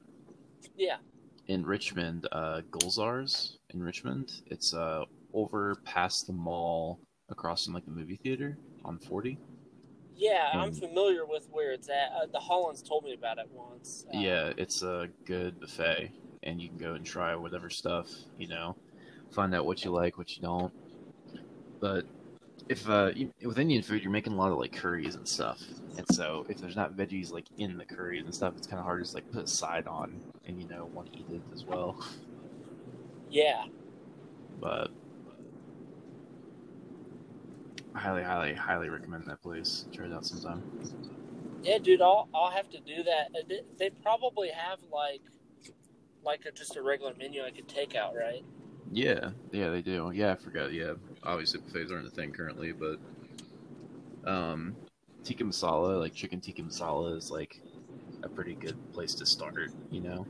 [0.75, 0.97] Yeah.
[1.47, 4.31] In Richmond, uh, Gulzar's in Richmond.
[4.47, 9.39] It's uh over past the mall, across from like the movie theater on Forty.
[10.15, 10.79] Yeah, I'm Mm.
[10.79, 12.11] familiar with where it's at.
[12.11, 14.05] Uh, the Hollands told me about it once.
[14.13, 16.13] Uh, Yeah, it's a good buffet,
[16.43, 18.77] and you can go and try whatever stuff, you know,
[19.31, 20.73] find out what you like, what you don't.
[21.79, 22.05] But
[22.67, 25.61] if uh, you, with Indian food, you're making a lot of like curries and stuff,
[25.97, 28.85] and so if there's not veggies like in the curries and stuff, it's kind of
[28.85, 31.41] hard to just like put a side on and you know want to eat it
[31.53, 32.03] as well.
[33.29, 33.65] Yeah.
[34.59, 34.89] But
[37.95, 39.85] I highly, highly, highly recommend that place.
[39.91, 40.63] Try it out sometime.
[41.63, 43.27] Yeah, dude, I'll I'll have to do that.
[43.35, 45.21] Uh, They, they probably have like
[46.23, 48.43] like a, just a regular menu I could take out, right?
[48.91, 50.11] Yeah, yeah, they do.
[50.13, 50.73] Yeah, I forgot.
[50.73, 52.97] Yeah, obviously buffets aren't a thing currently, but
[54.25, 54.75] um,
[55.23, 57.61] tikka masala, like chicken tikka masala, is like
[58.23, 59.71] a pretty good place to start.
[59.91, 60.27] You know,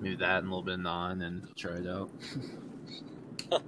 [0.00, 2.10] maybe that and a little bit of naan, and try it out.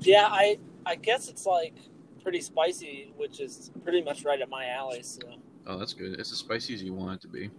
[0.00, 1.74] Yeah, I I guess it's like
[2.22, 5.02] pretty spicy, which is pretty much right at my alley.
[5.02, 5.20] So
[5.66, 6.18] Oh, that's good.
[6.20, 7.50] It's as spicy as you want it to be.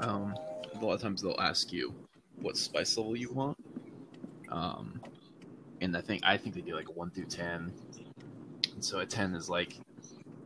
[0.00, 0.34] Um,
[0.74, 1.94] a lot of times they'll ask you
[2.40, 3.58] what spice level you want.
[4.52, 5.00] Um,
[5.80, 7.72] and I think I think they do like one through ten.
[8.74, 9.74] And so a ten is like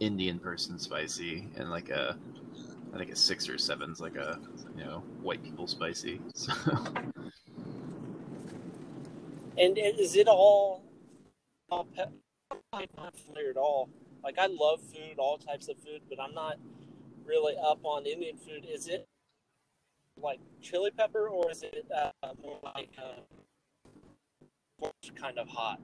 [0.00, 2.16] Indian person spicy, and like a
[2.94, 4.38] I think a six or seven is like a
[4.76, 6.20] you know white people spicy.
[6.34, 6.52] So
[9.58, 10.84] and is it all?
[11.70, 11.88] all
[12.72, 13.88] I'm not familiar at all.
[14.22, 16.58] Like I love food, all types of food, but I'm not
[17.24, 18.66] really up on Indian food.
[18.70, 19.06] Is it
[20.20, 22.10] like chili pepper, or is it uh,
[22.42, 23.20] more like uh,
[25.14, 25.80] kind of hot?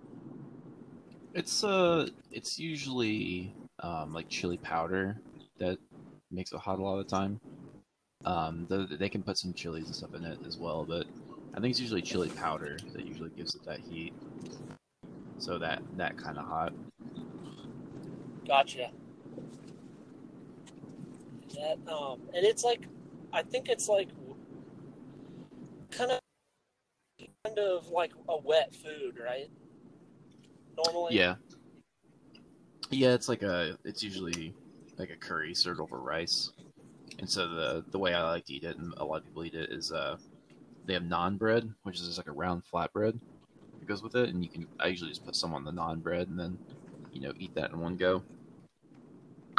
[1.34, 5.16] it's uh it's usually um like chili powder
[5.58, 5.78] that
[6.30, 7.40] makes it hot a lot of the time.
[8.24, 11.06] Um, the, they can put some chilies and stuff in it as well, but
[11.54, 14.14] I think it's usually chili powder that usually gives it that heat.
[15.38, 16.72] So that that kind of hot.
[18.46, 18.90] Gotcha.
[21.54, 22.86] That um, and it's like,
[23.32, 24.08] I think it's like,
[25.90, 26.20] kind of,
[27.44, 29.50] kind of like a wet food, right?
[30.76, 31.16] Normally.
[31.16, 31.34] Yeah.
[32.90, 34.54] Yeah, it's like a it's usually
[34.98, 36.52] like a curry served over rice.
[37.18, 39.44] And so the the way I like to eat it, and a lot of people
[39.44, 40.16] eat it, is uh
[40.86, 43.18] they have naan bread, which is just like a round flat bread
[43.80, 46.02] that goes with it, and you can I usually just put some on the naan
[46.02, 46.58] bread and then
[47.12, 48.22] you know eat that in one go.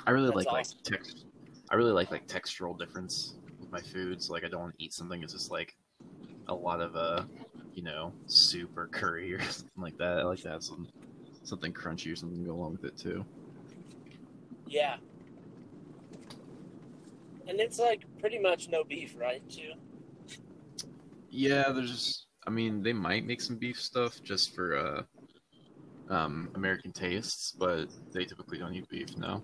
[0.05, 1.25] I really That's like like text.
[1.69, 4.29] I really like like textural difference with my foods.
[4.29, 5.75] Like I don't want to eat something that's just like
[6.47, 7.23] a lot of uh
[7.73, 10.19] you know soup or curry or something like that.
[10.19, 10.87] I like to have some
[11.43, 13.25] something crunchy or something to go along with it too.
[14.67, 14.95] Yeah.
[17.47, 19.47] And it's like pretty much no beef, right?
[19.49, 19.73] Too.
[21.29, 22.27] Yeah, there's.
[22.45, 25.03] I mean, they might make some beef stuff just for uh,
[26.13, 29.17] um, American tastes, but they typically don't eat beef.
[29.17, 29.43] No.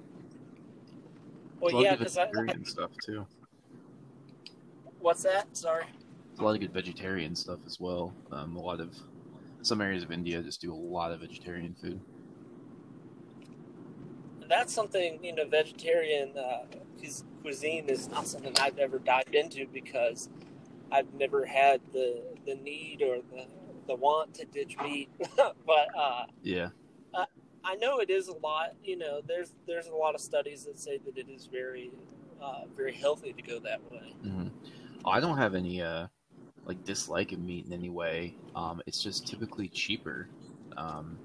[1.59, 2.55] Well, yeah, because I, I.
[2.63, 3.25] stuff too.
[4.99, 5.55] What's that?
[5.55, 5.85] Sorry.
[6.39, 8.15] A lot of good vegetarian stuff as well.
[8.31, 8.95] Um, a lot of
[9.61, 11.99] some areas of India just do a lot of vegetarian food.
[14.49, 16.63] that's something you know vegetarian uh,
[17.41, 20.27] cuisine is not something I've ever dived into because
[20.91, 23.45] I've never had the the need or the
[23.87, 25.09] the want to ditch meat.
[25.37, 26.69] but uh, Yeah.
[27.61, 28.73] I know it is a lot.
[28.83, 31.91] You know, there's there's a lot of studies that say that it is very
[32.41, 34.13] uh, very healthy to go that way.
[34.23, 34.47] hmm
[35.05, 36.07] I don't have any uh
[36.69, 38.35] like dislike of meat in any way.
[38.55, 40.29] Um, it's just typically cheaper.
[40.77, 41.17] Um,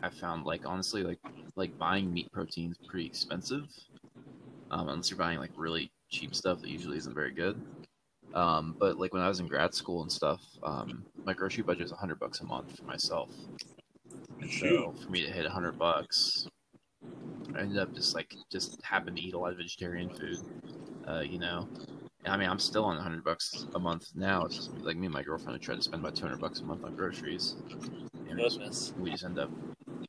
[0.00, 1.18] I found like honestly like
[1.56, 3.66] like buying meat protein is pretty expensive.
[4.70, 7.60] Um, unless you're buying like really cheap stuff that usually isn't very good.
[8.32, 11.86] Um, but like when I was in grad school and stuff, um, my grocery budget
[11.86, 13.28] is hundred bucks a month for myself.
[14.40, 16.46] And so for me to hit hundred bucks,
[17.56, 20.38] I ended up just like just happen to eat a lot of vegetarian food.
[21.08, 21.66] Uh, you know,
[22.26, 24.44] I mean, I'm still on 100 bucks a month now.
[24.44, 26.64] It's just like me and my girlfriend have tried to spend about 200 bucks a
[26.64, 27.56] month on groceries.
[28.28, 28.92] And we just, Goodness.
[28.98, 29.50] we just end up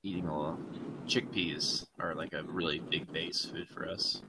[0.04, 0.60] eating a little
[1.08, 4.22] chickpeas are like a really big base food for us.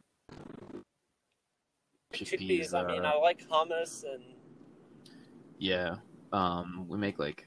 [2.12, 2.72] Chickpeas.
[2.72, 4.22] I mean, I like hummus and
[5.58, 5.96] yeah.
[6.32, 7.46] Um, we make like,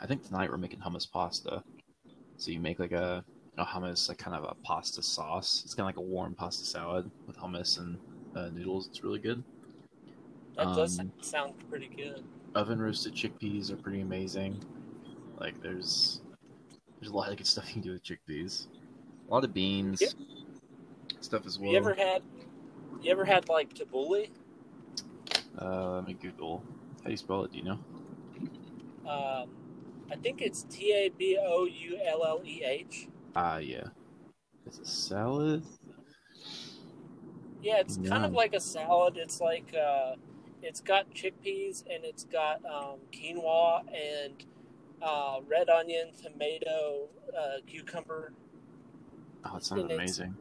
[0.00, 1.62] I think tonight we're making hummus pasta.
[2.36, 3.24] So you make like a,
[3.58, 5.62] a hummus, like kind of a pasta sauce.
[5.64, 7.98] It's kind of like a warm pasta salad with hummus and
[8.36, 8.88] uh, noodles.
[8.88, 9.42] It's really good.
[10.60, 12.22] That does Um, sound pretty good.
[12.54, 14.62] oven roasted chickpeas are pretty amazing.
[15.38, 16.20] Like there's
[17.00, 18.66] there's a lot of good stuff you can do with chickpeas.
[19.28, 20.12] A lot of beans, Yep.
[21.20, 21.70] stuff as well.
[21.70, 22.22] You ever had
[23.00, 24.28] you ever had like tabbouleh?
[25.60, 26.62] uh, let me Google.
[26.98, 27.52] How do you spell it?
[27.52, 27.78] Do you know?
[29.08, 29.48] Um,
[30.12, 33.08] I think it's T A B O U L L E H.
[33.34, 33.84] Ah, yeah.
[34.66, 35.64] It's a salad.
[37.62, 39.16] Yeah, it's kind of like a salad.
[39.16, 40.14] It's like uh,
[40.62, 44.44] it's got chickpeas and it's got um, quinoa and
[45.02, 48.32] uh, red onion, tomato, uh, cucumber.
[49.44, 50.36] Oh, it sounds And amazing.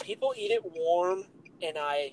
[0.00, 1.24] People eat it warm,
[1.62, 2.12] and I,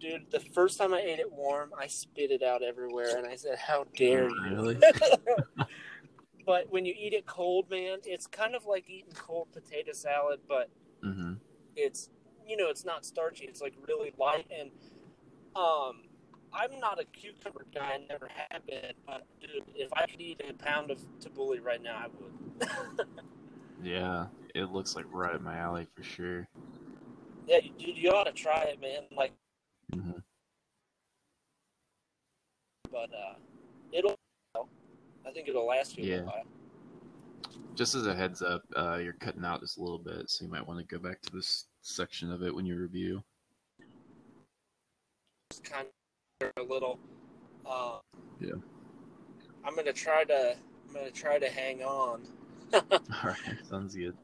[0.00, 3.36] dude, the first time I ate it warm, I spit it out everywhere, and I
[3.36, 4.78] said, "How dare you!" Really?
[6.46, 10.40] but when you eat it cold, man, it's kind of like eating cold potato salad,
[10.48, 10.70] but
[11.02, 11.34] hmm
[11.76, 12.10] it's
[12.46, 14.70] you know it's not starchy it's like really light and
[15.56, 16.02] um
[16.52, 20.40] i'm not a cucumber guy i never have been but dude if i could eat
[20.48, 23.06] a pound of tabbouleh right now i would
[23.82, 26.46] Yeah, it looks like right up my alley for sure.
[27.46, 29.32] yeah dude you ought to try it man like
[29.94, 30.10] hmm
[32.92, 33.34] but uh
[33.92, 34.18] it'll
[35.26, 36.42] i think it'll last you a while
[37.74, 40.50] Just as a heads up, uh, you're cutting out just a little bit, so you
[40.50, 43.22] might want to go back to this section of it when you review.
[45.50, 45.92] Just kind of
[46.56, 46.98] a little
[47.66, 47.98] uh
[48.40, 48.52] Yeah.
[49.64, 50.56] i'm gonna try to
[50.88, 52.22] i'm gonna try to hang on
[52.72, 52.90] All
[53.24, 53.36] right,
[53.68, 54.16] sounds good.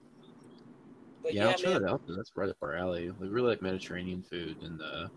[1.23, 2.03] but yeah, yeah, I'll try man that out.
[2.07, 3.11] That's right up our alley.
[3.11, 5.09] We really like Mediterranean food and uh,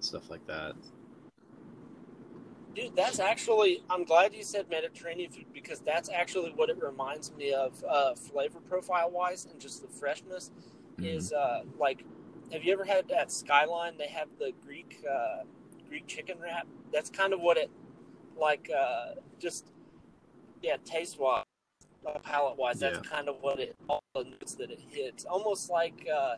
[0.00, 0.72] stuff like that.
[2.74, 3.84] Dude, that's actually.
[3.88, 8.14] I'm glad you said Mediterranean food because that's actually what it reminds me of, uh,
[8.16, 10.50] flavor profile wise, and just the freshness.
[10.98, 11.14] Mhm.
[11.16, 12.04] Is uh, like,
[12.52, 13.96] have you ever had at Skyline?
[13.96, 15.44] They have the Greek uh,
[15.90, 16.66] Greek chicken wrap.
[16.92, 17.70] That's kind of what it
[18.38, 18.70] like.
[18.70, 19.66] Uh, just
[20.62, 21.44] yeah, taste wise,
[22.22, 22.78] palate wise.
[22.78, 23.10] That's Yeah.
[23.10, 25.24] kind of what it all the notes that it hits.
[25.24, 26.36] Almost like uh,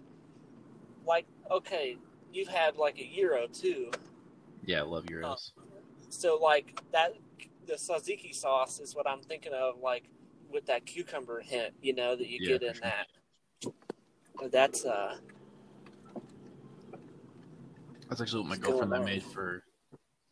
[1.06, 1.98] like okay,
[2.32, 3.90] you've had like a gyro too.
[4.64, 5.52] Yeah, I love gyros.
[6.08, 7.12] So like that,
[7.66, 10.04] the tzatziki sauce is what I'm thinking of, like
[10.50, 12.82] with that cucumber hint, you know, that you Yeah, get in sure.
[12.82, 13.06] that.
[14.50, 15.16] That's uh,
[18.12, 19.62] That's actually what my going girlfriend I made for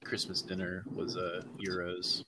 [0.05, 2.27] Christmas dinner was uh, gyros.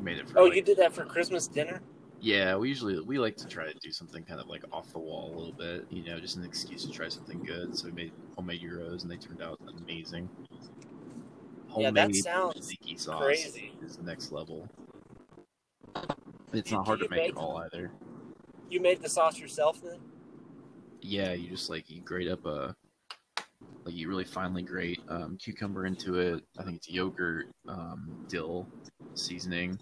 [0.00, 0.38] Made it for.
[0.38, 1.80] oh, like- you did that for Christmas dinner.
[2.20, 5.00] Yeah, we usually we like to try to do something kind of like off the
[5.00, 7.76] wall a little bit, you know, just an excuse to try something good.
[7.76, 10.28] So we made homemade gyros, and they turned out amazing.
[11.76, 13.72] Yeah, that Homemade sounds sauce crazy.
[13.82, 14.68] is next level.
[16.52, 17.90] It's not hard to make make- at all either.
[18.68, 19.98] You made the sauce yourself then?
[21.00, 22.76] Yeah, you just like you grate up a
[23.90, 26.44] like you really finely grate um, cucumber into it.
[26.58, 28.68] I think it's yogurt, um, dill,
[29.14, 29.78] seasoning,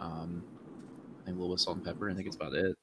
[0.00, 0.42] um,
[1.20, 2.10] I think a little bit of salt and pepper.
[2.10, 2.74] I think it's about it,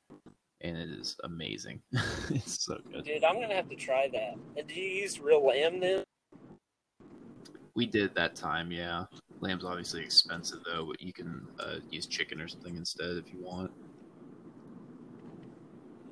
[0.61, 1.81] and it is amazing.
[2.29, 3.03] it's so good.
[3.03, 4.35] Dude, I'm gonna have to try that.
[4.55, 6.03] And do you use real lamb then?
[7.75, 9.05] We did that time, yeah.
[9.41, 13.43] Lamb's obviously expensive though, but you can uh, use chicken or something instead if you
[13.43, 13.71] want.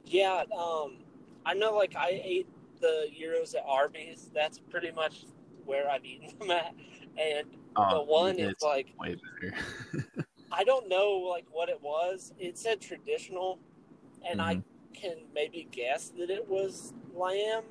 [0.05, 0.97] Yeah, um,
[1.45, 1.71] I know.
[1.71, 2.47] Like I ate
[2.79, 4.29] the gyros at Arby's.
[4.33, 5.25] That's pretty much
[5.65, 6.73] where I've eaten them at,
[7.17, 9.55] and Oh, the one is like way better.
[10.51, 12.33] I don't know like what it was.
[12.39, 13.59] It said traditional,
[14.27, 14.63] and I Mhm.
[14.93, 17.63] can maybe guess that it was lamb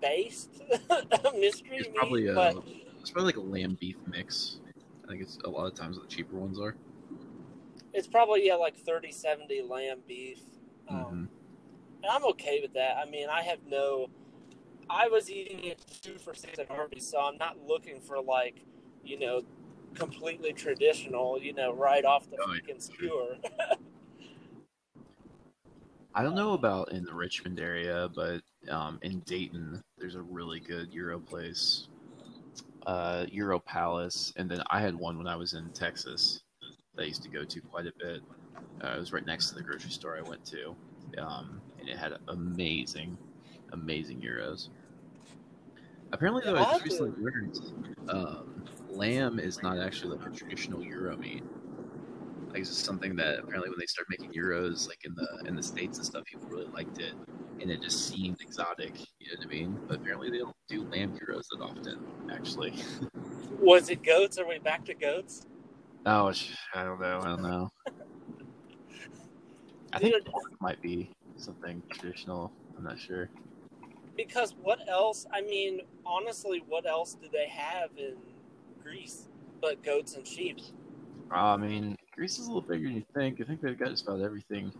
[0.00, 0.62] based
[1.38, 2.56] mystery It's meat, probably a, but
[3.00, 4.60] it's probably like a lamb beef mix.
[5.06, 6.76] I think it's a lot of times the cheaper ones are.
[7.92, 10.38] it's probably yeah like 30 70 lamb beef.
[10.88, 11.28] Um, Mhm.
[12.02, 12.96] And I'm okay with that.
[12.96, 14.08] I mean, I have no.
[14.90, 18.64] I was eating it two for six at Arby's, so I'm not looking for like,
[19.04, 19.42] you know,
[19.94, 21.40] completely traditional.
[21.40, 23.36] You know, right off the Oh, freaking skewer.
[26.14, 30.60] I don't know about in the Richmond area, but um, in Dayton, there's a really
[30.60, 31.88] good gyro place,
[32.86, 36.42] uh, Euro Palace, and then I had one when I was in Texas
[36.94, 38.20] that I used to go to quite a bit.
[38.84, 40.76] Uh, it was right next to the grocery store I went to,
[41.16, 43.18] um, and it had amazing,
[43.72, 44.70] amazing gyros.
[46.12, 47.58] Apparently, though, I just recently learned
[48.08, 51.42] um, lamb is not actually like a traditional gyro meat.
[52.50, 55.56] Like it's just something that apparently when they started making gyros, like in the in
[55.56, 57.14] the states and stuff, people really liked it,
[57.60, 59.00] and it just seemed exotic.
[59.18, 59.78] You know what I mean?
[59.88, 61.98] But apparently they don't do lamb gyros that often,
[62.30, 62.74] actually.
[63.60, 64.38] was it goats?
[64.38, 65.46] Are we back to goats?
[66.04, 66.32] Oh,
[66.74, 67.20] I don't know.
[67.22, 67.70] I don't know.
[69.94, 71.10] I think pork might be
[71.42, 72.52] something traditional.
[72.76, 73.28] I'm not sure.
[74.16, 75.26] Because what else?
[75.32, 78.16] I mean, honestly, what else do they have in
[78.82, 79.28] Greece
[79.60, 80.58] but goats and sheep?
[81.30, 83.40] Uh, I mean, Greece is a little bigger than you think.
[83.40, 84.72] I think they've got just about everything.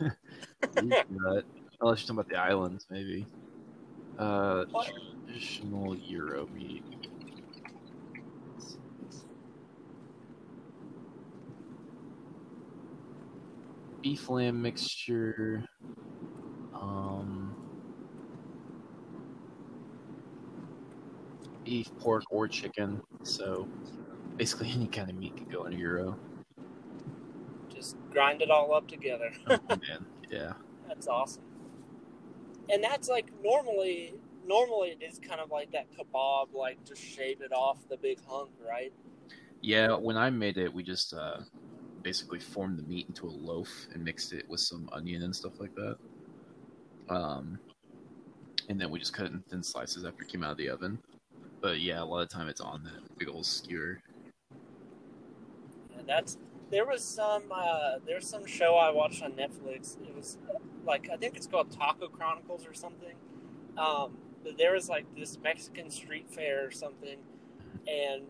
[0.76, 1.42] Unless you're
[1.80, 3.26] talking about the islands, maybe.
[4.18, 4.90] Uh, What?
[5.26, 6.82] traditional gyro meat.
[14.02, 15.64] Beef lamb mixture.
[16.74, 17.54] Um,
[21.64, 23.00] beef, pork, or chicken.
[23.22, 23.68] So
[24.36, 26.16] basically, any kind of meat could go in a gyro.
[27.74, 29.32] Just grind it all up together.
[29.48, 30.52] Oh, man, yeah.
[30.88, 31.42] That's awesome.
[32.68, 34.14] And that's like normally,
[34.46, 38.18] normally it is kind of like that kebab, like just shave it off the big
[38.28, 38.92] hunk, right?
[39.60, 41.38] Yeah, when I made it, we just uh,
[42.02, 45.60] basically formed the meat into a loaf and mixed it with some onion and stuff
[45.60, 45.96] like that.
[47.08, 47.58] Um,
[48.68, 50.68] and then we just cut it in thin slices after it came out of the
[50.68, 50.98] oven.
[51.60, 54.00] But yeah, a lot of time it's on that big old skewer.
[55.98, 56.38] And that's
[56.70, 60.00] there was some uh, there's some show I watched on Netflix.
[60.00, 60.38] It was
[60.86, 63.14] like I think it's called Taco Chronicles or something.
[63.76, 67.18] Um, but there was like this Mexican street fair or something,
[67.86, 68.22] and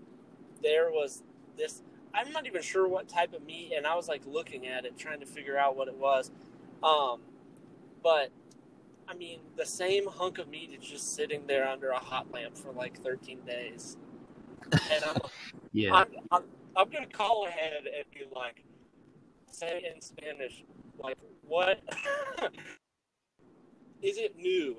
[0.62, 1.22] there was
[1.56, 1.82] this.
[2.14, 4.98] I'm not even sure what type of meat, and I was like looking at it,
[4.98, 6.30] trying to figure out what it was.
[6.82, 7.20] Um,
[8.02, 8.30] but
[9.08, 12.56] I mean, the same hunk of meat is just sitting there under a hot lamp
[12.56, 13.96] for like 13 days,
[14.72, 15.16] and I'm
[15.72, 16.42] Yeah, I'm, I'm,
[16.76, 18.64] I'm gonna call ahead and be like,
[19.50, 20.64] say in Spanish,
[20.98, 21.80] like, what
[24.02, 24.76] is it new?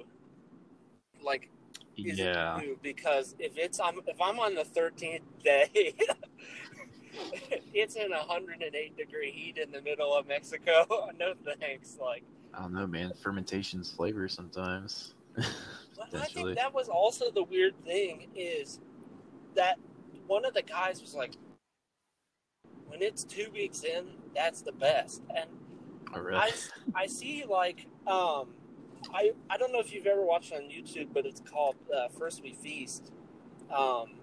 [1.23, 1.49] Like,
[1.97, 2.57] is yeah.
[2.57, 2.79] it new?
[2.81, 5.93] Because if it's I'm if I'm on the 13th day,
[7.73, 11.09] it's in 108 degree heat in the middle of Mexico.
[11.19, 11.97] no thanks.
[11.99, 13.13] Like, I don't know, man.
[13.21, 15.13] Fermentation's flavor sometimes.
[16.11, 18.79] But I think that was also the weird thing is
[19.55, 19.77] that
[20.25, 21.33] one of the guys was like,
[22.87, 25.21] when it's two weeks in, that's the best.
[25.37, 25.47] And
[26.13, 26.37] Oh, really?
[26.37, 26.51] I,
[26.95, 28.49] I see like, um,
[29.13, 32.43] I, I don't know if you've ever watched on YouTube, but it's called uh, First
[32.43, 33.11] We Feast.
[33.73, 34.15] Um,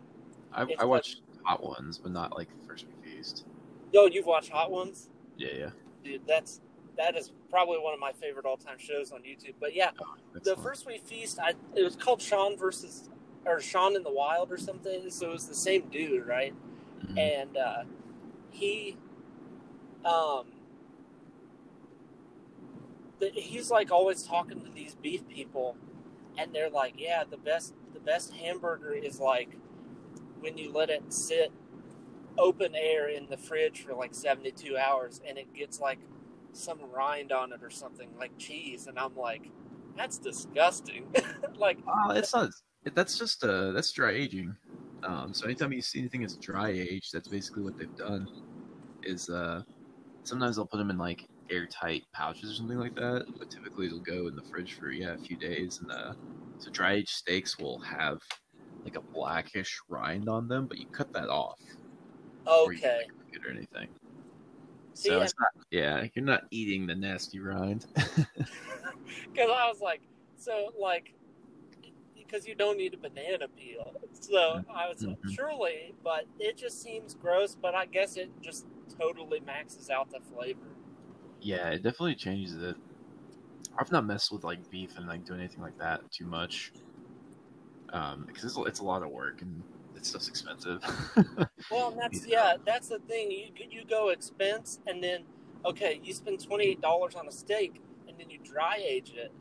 [0.53, 3.45] I, I watched hot ones, but not like First We Feast.
[3.93, 5.09] yo, you've watched Hot Ones?
[5.36, 5.70] Yeah, yeah.
[6.05, 6.61] Dude, that's,
[6.97, 9.55] that is probably one of my favorite all time shows on YouTube.
[9.61, 9.91] But yeah,
[10.32, 10.62] the Excellent.
[10.62, 13.09] first we feast I, it was called sean versus
[13.47, 16.53] or sean in the wild or something so it was the same dude right
[17.07, 17.18] Mhm.
[17.18, 17.84] and uh,
[18.51, 18.97] he
[20.05, 20.47] um
[23.20, 25.76] the, he's like always talking to these beef people
[26.36, 29.57] and they're like yeah the best the best hamburger is like
[30.41, 31.53] when you let it sit
[32.39, 35.99] open air in the fridge for like 72 hours and it gets like
[36.53, 39.51] some rind on it or something like cheese and i'm like
[39.97, 41.05] that's disgusting
[41.57, 42.51] like Oh, it's not.
[42.95, 44.55] That's just uh, that's dry aging.
[45.03, 48.26] Um, so anytime you see anything that's dry aged, that's basically what they've done.
[49.03, 49.62] Is uh,
[50.24, 54.01] sometimes they'll put them in like airtight pouches or something like that, but typically it'll
[54.01, 55.78] go in the fridge for yeah a few days.
[55.80, 56.12] And uh,
[56.59, 58.18] so dry aged steaks will have
[58.89, 61.61] like a blackish rind on them, but you cut that off
[62.64, 63.89] you okay it or anything.
[64.95, 65.49] see so it's not.
[65.70, 67.84] Yeah, you're not eating the nasty rind.
[69.32, 70.03] because i was like
[70.36, 71.14] so like
[72.14, 73.95] because you don't need a banana peel.
[74.12, 75.30] So I was Mhm.
[75.30, 77.55] surely, but it just seems gross.
[77.55, 78.66] But I guess it just
[78.99, 80.68] totally maxes out the flavor.
[81.41, 82.76] Yeah, it definitely changes it.
[83.78, 86.72] I've not messed with like beef and like doing anything like that too much,
[87.93, 89.62] um, because it's, it's a lot of work and
[89.95, 90.82] that stuff's expensive.
[91.70, 92.53] Well, that's Yeah.
[92.53, 93.30] yeah, that's the thing.
[93.30, 95.24] You you go expense, and then
[95.64, 99.32] okay, you spend twenty eight dollars on a steak, and then you dry age it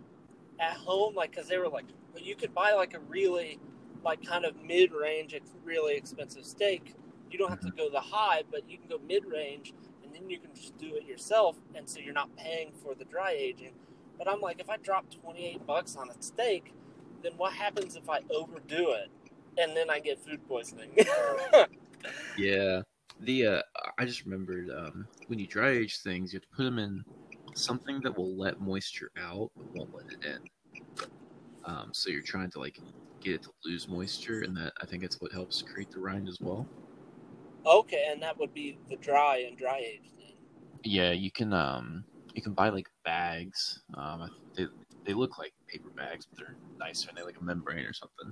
[0.59, 3.59] at home, like because they were like, well, you could buy like a really
[4.03, 6.95] like kind of mid range, really expensive steak.
[7.29, 9.73] You don't have to go the high, but you can go mid range,
[10.03, 13.05] and then you can just do it yourself, and so you're not paying for the
[13.05, 13.73] dry aging.
[14.17, 16.73] But I'm like, if I drop twenty eight bucks on a steak,
[17.27, 19.09] then what happens if I overdo it,
[19.57, 20.91] and then I get food poisoning?
[22.37, 22.81] yeah,
[23.19, 23.61] the uh,
[23.97, 27.03] I just remembered um, when you dry age things, you have to put them in
[27.55, 30.39] something that will let moisture out but won't let it in.
[31.65, 32.79] Um, so you're trying to like
[33.21, 36.29] get it to lose moisture, and that I think it's what helps create the rind
[36.29, 36.65] as well.
[37.65, 40.35] Okay, and that would be the dry and dry aged then.
[40.85, 42.05] Yeah, you can um
[42.35, 43.81] you can buy like bags.
[43.95, 44.67] Um, they
[45.05, 48.31] they look like paper bags, but they're nicer and they like a membrane or something.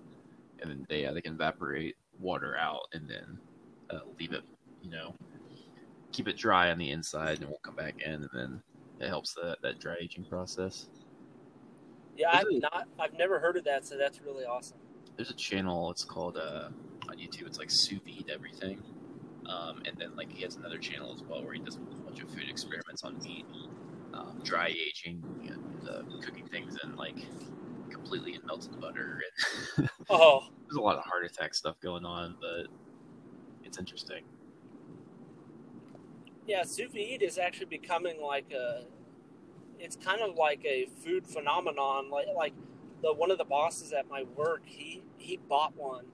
[0.61, 3.37] And then they uh, they can evaporate water out and then
[3.89, 4.43] uh, leave it,
[4.81, 5.13] you know,
[6.11, 8.61] keep it dry on the inside and it won't come back in, and then
[8.99, 10.87] it helps that that dry aging process.
[12.17, 14.77] Yeah, I've not, I've never heard of that, so that's really awesome.
[15.17, 15.91] There's a channel.
[15.91, 16.69] It's called uh
[17.09, 17.47] on YouTube.
[17.47, 18.81] It's like sous vide everything.
[19.47, 22.21] Um, and then like he has another channel as well where he does a bunch
[22.21, 23.45] of food experiments on meat,
[24.15, 27.17] um, dry aging, and uh, cooking things in like
[27.89, 29.21] completely in melted butter.
[29.77, 32.67] And Oh, there's a lot of heart attack stuff going on, but
[33.63, 34.23] it's interesting.
[36.47, 38.83] yeah, sous vide is actually becoming like a,
[39.79, 42.09] it's kind of like a food phenomenon.
[42.09, 42.53] Like like
[43.01, 46.05] the one of the bosses at my work, he he bought one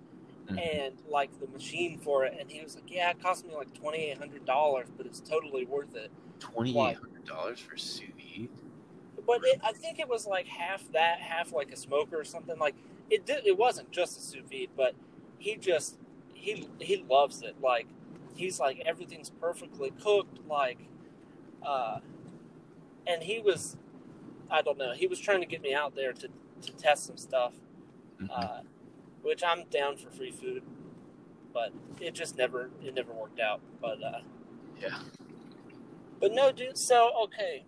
[0.48, 0.60] Mhm.
[0.60, 3.74] and like the machine for it, and he was like, yeah, it cost me like
[3.74, 6.12] twenty eight hundred dollars, but it's totally worth it.
[6.40, 8.50] Twenty eight hundred dollars for sous vide.
[9.26, 12.58] But it, I think it was like half that, half like a smoker or something.
[12.58, 12.76] Like
[13.10, 13.46] it did.
[13.46, 14.96] It wasn't just a sous vide, but
[15.38, 15.98] he just
[16.34, 17.56] he he loves it.
[17.62, 17.88] Like
[18.36, 20.40] he's like everything's perfectly cooked.
[20.48, 20.80] Like,
[21.62, 22.00] uh,
[23.08, 23.78] and he was,
[24.50, 24.94] I don't know.
[24.94, 26.28] He was trying to get me out there to
[26.62, 27.54] to test some stuff,
[28.22, 28.30] Mhm.
[28.32, 28.62] uh,
[29.24, 30.64] which I'm down for free food,
[31.54, 33.62] but it just never it never worked out.
[33.82, 34.22] But uh,
[34.80, 35.00] yeah.
[36.22, 36.78] But no, dude.
[36.78, 37.66] So okay,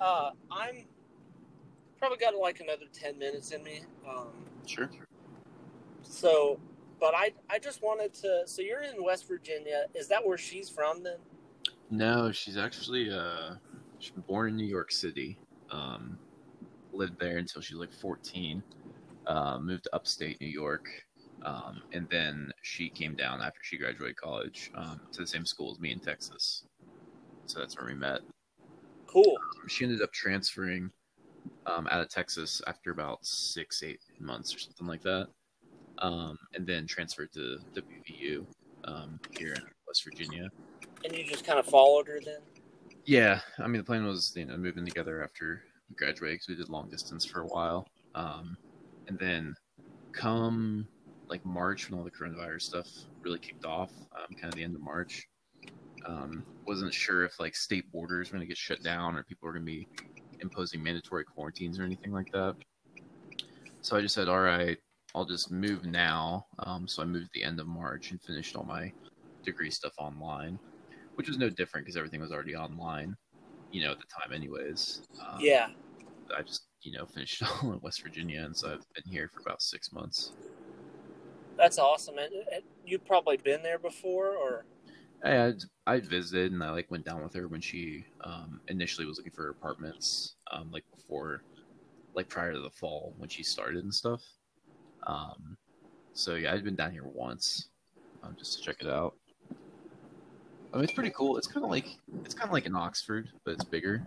[0.00, 0.84] uh, I'm
[1.98, 3.80] probably got like another ten minutes in me.
[4.08, 4.28] Um,
[4.66, 4.90] Sure.
[6.02, 6.58] so,
[7.00, 8.42] but I I just wanted to.
[8.46, 9.86] So you're in West Virginia.
[9.94, 11.18] Is that where she's from then?
[11.90, 13.54] No, she's actually uh
[13.98, 15.38] she's born in New York City.
[15.70, 16.18] Um
[16.92, 18.62] lived there until she was like 14.
[19.26, 20.86] Uh, moved to upstate New York.
[21.44, 25.72] Um, and then she came down after she graduated college um, to the same school
[25.72, 26.64] as me in Texas.
[27.46, 28.20] So that's where we met.
[29.06, 29.36] Cool.
[29.68, 30.90] She ended up transferring
[31.66, 35.28] um, out of Texas after about six, eight months or something like that.
[35.98, 38.44] Um, and then transferred to WVU
[38.84, 40.48] um, here in West Virginia.
[41.04, 42.40] And you just kind of followed her then.
[43.04, 46.54] Yeah, I mean the plan was you know moving together after we graduated because we
[46.56, 48.56] did long distance for a while, um,
[49.08, 49.54] and then
[50.12, 50.88] come
[51.28, 52.88] like March when all the coronavirus stuff
[53.22, 55.28] really kicked off, um, kind of the end of March.
[56.06, 59.46] Um, wasn't sure if like state borders were going to get shut down or people
[59.46, 59.88] were going to be
[60.40, 62.56] imposing mandatory quarantines or anything like that.
[63.80, 64.78] So I just said, all right,
[65.14, 66.46] I'll just move now.
[66.58, 68.92] Um, so I moved the end of March and finished all my
[69.44, 70.58] degree stuff online
[71.16, 73.16] which was no different because everything was already online,
[73.72, 75.02] you know, at the time, anyways.
[75.20, 75.68] Um, yeah.
[76.36, 79.40] I just, you know, finished all in West Virginia, and so I've been here for
[79.40, 80.32] about six months.
[81.56, 82.18] That's awesome.
[82.18, 84.64] And, and you've probably been there before, or
[85.24, 85.52] I
[85.86, 89.32] I'd visited, and I like went down with her when she um, initially was looking
[89.32, 91.42] for apartments, um, like before,
[92.14, 94.22] like prior to the fall when she started and stuff.
[95.06, 95.56] Um,
[96.12, 97.68] so yeah, I'd been down here once,
[98.22, 99.14] um, just to check it out.
[100.72, 101.38] I mean, it's pretty cool.
[101.38, 101.86] It's kind of like
[102.24, 104.04] it's kind of like in Oxford, but it's bigger.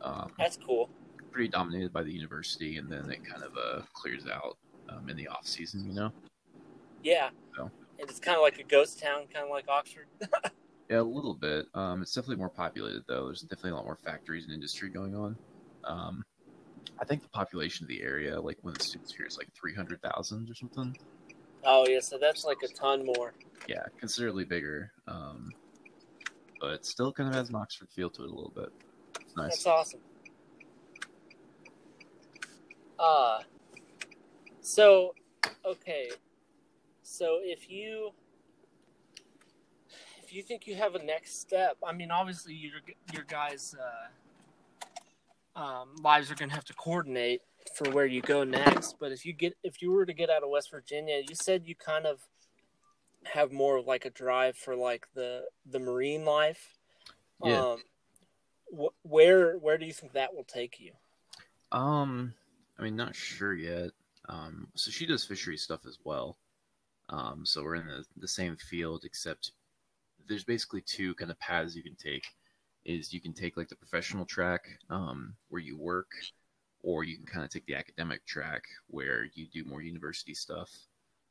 [0.00, 0.88] Um, that's cool.
[1.30, 4.56] pretty dominated by the university, and then it kind of uh, clears out
[4.88, 5.86] um, in the off season.
[5.86, 6.12] You know,
[7.04, 7.30] Yeah.
[7.56, 7.70] So.
[7.98, 10.06] And it's kind of like a ghost town, kind of like Oxford.
[10.90, 11.66] yeah, a little bit.
[11.74, 13.26] Um, it's definitely more populated though.
[13.26, 15.36] There's definitely a lot more factories and industry going on.
[15.84, 16.24] Um,
[17.00, 19.74] I think the population of the area, like when the students here, is like three
[19.74, 20.96] hundred thousand or something.
[21.64, 23.34] oh yeah, so that's like a ton more.
[23.68, 24.92] Yeah, considerably bigger.
[25.08, 25.52] Um,
[26.60, 28.70] but still kind of has an Oxford feel to it a little bit.
[29.20, 29.50] It's nice.
[29.50, 30.00] That's awesome.
[32.98, 33.40] Uh,
[34.60, 35.14] so
[35.64, 36.10] okay,
[37.06, 38.10] so if you
[40.24, 42.80] if you think you have a next step, I mean, obviously your
[43.14, 43.76] your guys'
[45.56, 47.42] uh, um, lives are going to have to coordinate
[47.76, 48.96] for where you go next.
[48.98, 51.62] But if you get if you were to get out of West Virginia, you said
[51.64, 52.18] you kind of
[53.22, 56.76] have more of like a drive for like the the marine life.
[57.44, 57.60] Yeah.
[57.60, 57.78] Um,
[58.76, 60.90] wh- where where do you think that will take you?
[61.70, 62.34] Um,
[62.80, 63.90] I mean, not sure yet.
[64.28, 66.36] Um, so she does fishery stuff as well.
[67.08, 69.52] Um, so we're in the, the same field, except
[70.28, 72.26] there's basically two kind of paths you can take.
[72.84, 76.10] Is you can take like the professional track, um, where you work,
[76.82, 80.70] or you can kind of take the academic track where you do more university stuff.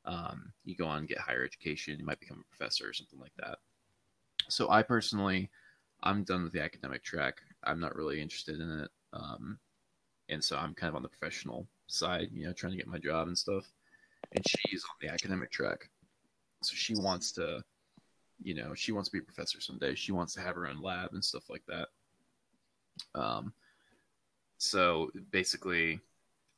[0.03, 1.97] Um, you go on and get higher education.
[1.97, 3.59] You might become a professor or something like that.
[4.49, 5.49] So I personally,
[6.03, 7.37] I'm done with the academic track.
[7.63, 8.91] I'm not really interested in it.
[9.13, 9.57] Um,
[10.29, 12.99] and so I'm kind of on the professional side, you know, trying to get my
[12.99, 13.65] job and stuff.
[14.31, 15.89] And she's on the academic track,
[16.61, 17.63] so she wants to,
[18.41, 19.95] you know, she wants to be a professor someday.
[19.95, 21.87] She wants to have her own lab and stuff like that.
[23.13, 23.53] Um,
[24.57, 25.99] so basically,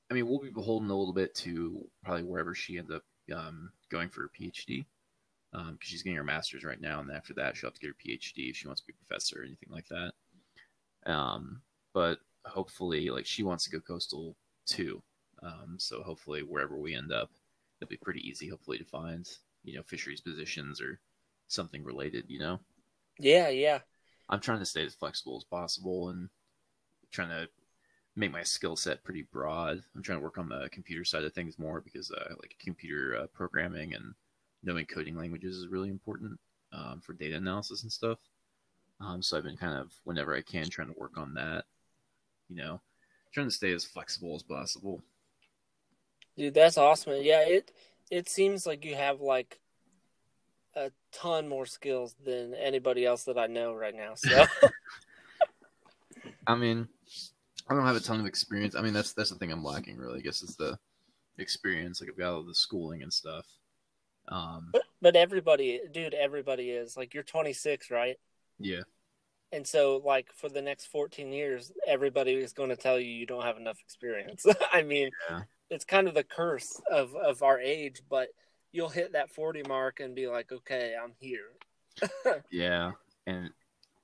[0.09, 3.03] I mean, we'll be beholden a little bit to probably wherever she ends up
[3.35, 4.85] um, going for her PhD,
[5.51, 7.89] because um, she's getting her master's right now, and after that, she'll have to get
[7.89, 10.13] her PhD if she wants to be a professor or anything like that.
[11.11, 11.61] Um,
[11.93, 15.01] but hopefully, like she wants to go coastal too.
[15.43, 17.29] Um, so hopefully, wherever we end up,
[17.79, 19.27] it'll be pretty easy, hopefully, to find
[19.63, 20.99] you know fisheries positions or
[21.47, 22.25] something related.
[22.27, 22.59] You know,
[23.19, 23.79] Yeah, yeah.
[24.29, 26.29] I'm trying to stay as flexible as possible and
[27.11, 27.47] trying to
[28.15, 29.81] make my skill set pretty broad.
[29.95, 33.17] I'm trying to work on the computer side of things more because uh, like computer
[33.21, 34.13] uh, programming and
[34.63, 36.39] knowing coding languages is really important
[36.73, 38.17] um, for data analysis and stuff.
[38.99, 41.65] Um, so I've been kind of whenever I can trying to work on that.
[42.49, 42.81] You know,
[43.33, 45.01] trying to stay as flexible as possible.
[46.37, 47.13] Dude, that's awesome.
[47.21, 47.71] Yeah, it
[48.11, 49.59] it seems like you have like
[50.75, 54.13] a ton more skills than anybody else that I know right now.
[54.15, 54.45] So
[56.47, 56.87] I mean,
[57.69, 58.75] I don't have a ton of experience.
[58.75, 60.19] I mean, that's that's the thing I'm lacking really.
[60.19, 60.77] I guess is the
[61.39, 61.99] experience.
[62.01, 63.45] Like I've got all the schooling and stuff.
[64.29, 66.97] Um, but but everybody, dude, everybody is.
[66.97, 68.17] Like you're 26, right?
[68.59, 68.81] yeah,
[69.51, 73.25] And so like for the next 14 years, everybody is going to tell you you
[73.25, 74.45] don't have enough experience.
[74.73, 75.41] I mean, Yeah.
[75.69, 78.29] It's kind of the curse of of our age, but
[78.71, 81.51] you'll hit that 40 mark and be like, "Okay, I'm here."
[82.51, 82.91] yeah,
[83.25, 83.49] and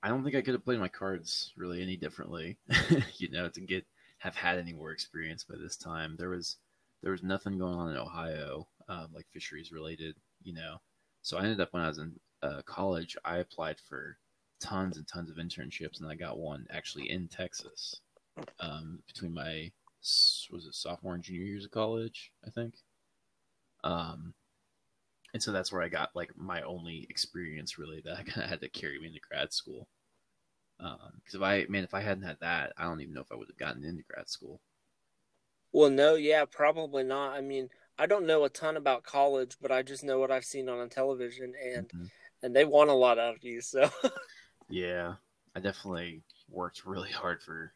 [0.01, 2.57] I don't think I could have played my cards really any differently.
[3.17, 3.85] you know, to get
[4.19, 6.15] have had any more experience by this time.
[6.17, 6.57] There was
[7.01, 10.15] there was nothing going on in Ohio, um, like fisheries related.
[10.43, 10.77] You know,
[11.21, 14.17] so I ended up when I was in uh, college, I applied for
[14.59, 18.01] tons and tons of internships, and I got one actually in Texas
[18.59, 19.71] um, between my
[20.51, 22.75] was it sophomore and junior years of college, I think.
[23.83, 24.33] Um,
[25.33, 28.49] and so that's where I got like my only experience really that I kind of
[28.49, 29.87] had to carry me into grad school.
[30.79, 33.35] Because if I man, if I hadn't had that, I don't even know if I
[33.35, 34.61] would have gotten into grad school.
[35.73, 37.33] Well, no, yeah, probably not.
[37.33, 40.45] I mean, I don't know a ton about college, but I just know what I've
[40.45, 42.09] seen on television, and Mhm.
[42.41, 43.61] and they want a lot out of you.
[43.61, 43.89] So
[44.67, 45.15] Yeah,
[45.55, 47.73] I definitely worked really hard for.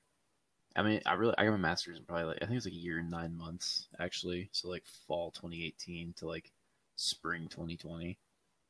[0.77, 2.65] I mean, I really I got my master's in probably like I think it was
[2.65, 4.49] like a year and nine months actually.
[4.53, 6.51] So like fall 2018 to like
[6.95, 8.17] spring 2020.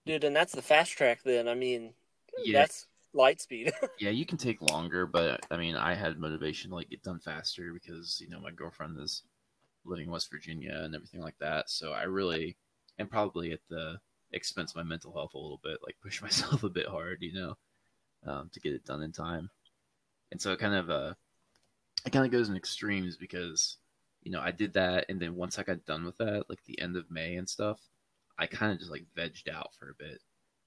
[0.05, 1.21] dude, and that's the fast track.
[1.23, 1.93] Then I mean,
[2.37, 3.73] Yeah, that's light speed.
[3.99, 7.19] yeah, you can take longer, but I mean, I had motivation to like get done
[7.19, 9.23] faster because you know my girlfriend is
[9.85, 11.69] living in West Virginia and everything like that.
[11.69, 12.57] So I really,
[12.99, 13.99] and probably at the
[14.33, 17.33] expense of my mental health a little bit, like push myself a bit hard, you
[17.33, 17.57] know,
[18.25, 19.49] um, to get it done in time.
[20.31, 21.13] And so it kind of uh,
[22.07, 23.77] it kind of goes in extremes because
[24.23, 26.79] you know I did that, and then once I got done with that, like the
[26.81, 27.81] end of May and stuff,
[28.39, 30.19] I kind of just like vegged out for a bit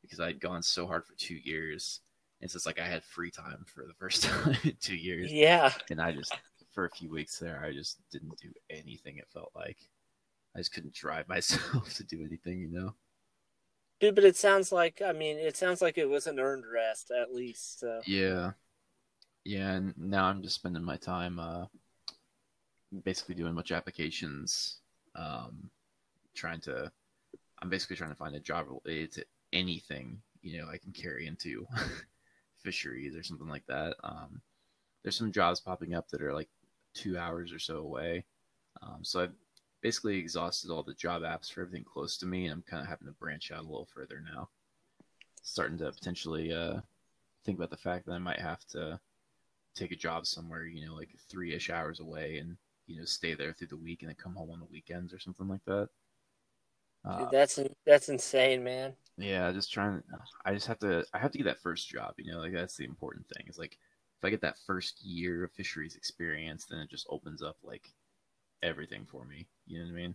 [0.02, 2.00] because I'd gone so hard for two years.
[2.42, 4.96] And so it's just like I had free time for the first time in two
[4.96, 6.36] years, yeah, and I just
[6.72, 9.16] for a few weeks there, I just didn't do anything.
[9.16, 9.78] It felt like
[10.54, 12.94] I just couldn't drive myself to do anything, you know.
[13.98, 14.14] dude.
[14.14, 17.34] But it sounds like I mean, it sounds like it was an earned rest at
[17.34, 17.80] least.
[17.80, 18.52] So Yeah,
[19.44, 19.72] yeah.
[19.72, 21.66] And now I'm just spending my time, uh,
[23.04, 24.78] basically doing much applications,
[25.14, 25.70] um,
[26.34, 26.90] trying to.
[27.62, 31.26] I'm basically trying to find a job related to anything you know I can carry
[31.26, 31.66] into
[32.62, 33.96] fisheries or something like that.
[34.02, 34.40] Um,
[35.02, 36.48] there's some jobs popping up that are like
[36.94, 38.24] two hours or so away.
[38.82, 39.32] Um, so I've
[39.82, 42.88] basically exhausted all the job apps for everything close to me, and I'm kind of
[42.88, 44.48] having to branch out a little further now.
[45.42, 46.80] Starting to potentially uh,
[47.44, 49.00] think about the fact that I might have to
[49.74, 52.56] take a job somewhere, you know, like three ish hours away and,
[52.86, 55.18] you know, stay there through the week and then come home on the weekends or
[55.18, 55.88] something like that.
[57.04, 58.92] Uh, Dude, that's that's insane, man.
[59.16, 60.02] yeah, I just trying.
[60.44, 61.04] I just have to.
[61.14, 62.14] I have to get that first job.
[62.18, 63.46] You know, like that's the important thing.
[63.48, 63.78] Is like
[64.18, 67.88] if I get that first year of fisheries experience, then it just opens up like
[68.62, 69.46] everything for me.
[69.66, 70.14] You know what I mean?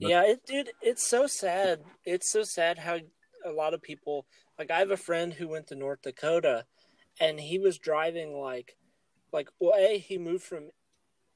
[0.00, 1.82] But- Yeah, it, dude, it's so sad.
[2.04, 2.98] It's so sad how
[3.44, 4.26] a lot of people
[4.58, 4.72] like.
[4.72, 6.64] I have a friend who went to North Dakota,
[7.20, 8.76] and he was driving like,
[9.32, 10.70] like well, a he moved from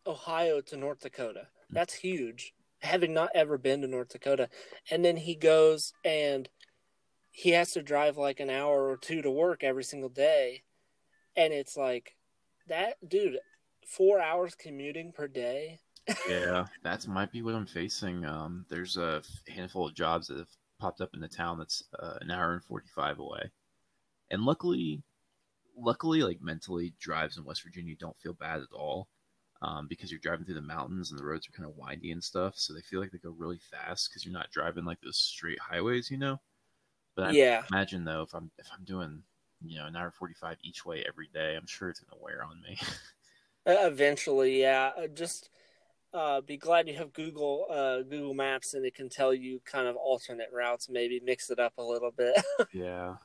[0.06, 1.48] Ohio to North Dakota.
[1.70, 2.54] That's huge.
[2.80, 4.48] Having not ever been to North Dakota,
[4.90, 6.48] and then he goes and
[7.30, 10.62] he has to drive like an hour or two to work every single day,
[11.36, 12.16] and it's like
[12.68, 13.38] that, dude.
[13.86, 15.80] Four hours commuting per day.
[16.28, 18.24] yeah, that's might be what I'm facing.
[18.24, 20.48] Um, there's a handful of jobs that have
[20.80, 23.50] popped up in the town that's uh, an hour and 45 away,
[24.30, 25.02] and luckily,
[25.76, 29.08] luckily, like mentally, drives in West Virginia don't feel bad at all,
[29.62, 32.22] um, because you're driving through the mountains and the roads are kind of windy and
[32.24, 35.18] stuff, so they feel like they go really fast because you're not driving like those
[35.18, 36.40] straight highways, you know.
[37.16, 39.22] But I Yeah, imagine though, if I'm if I'm doing
[39.62, 42.60] you know an hour 45 each way every day, I'm sure it's gonna wear on
[42.62, 42.78] me.
[43.66, 44.90] Eventually, yeah.
[44.96, 45.50] Uh, Just
[46.14, 49.88] uh, be glad you have Google uh, Google Maps and it can tell you kind
[49.88, 50.88] of alternate routes.
[50.90, 52.36] Maybe mix it up a little bit.
[52.72, 53.16] yeah.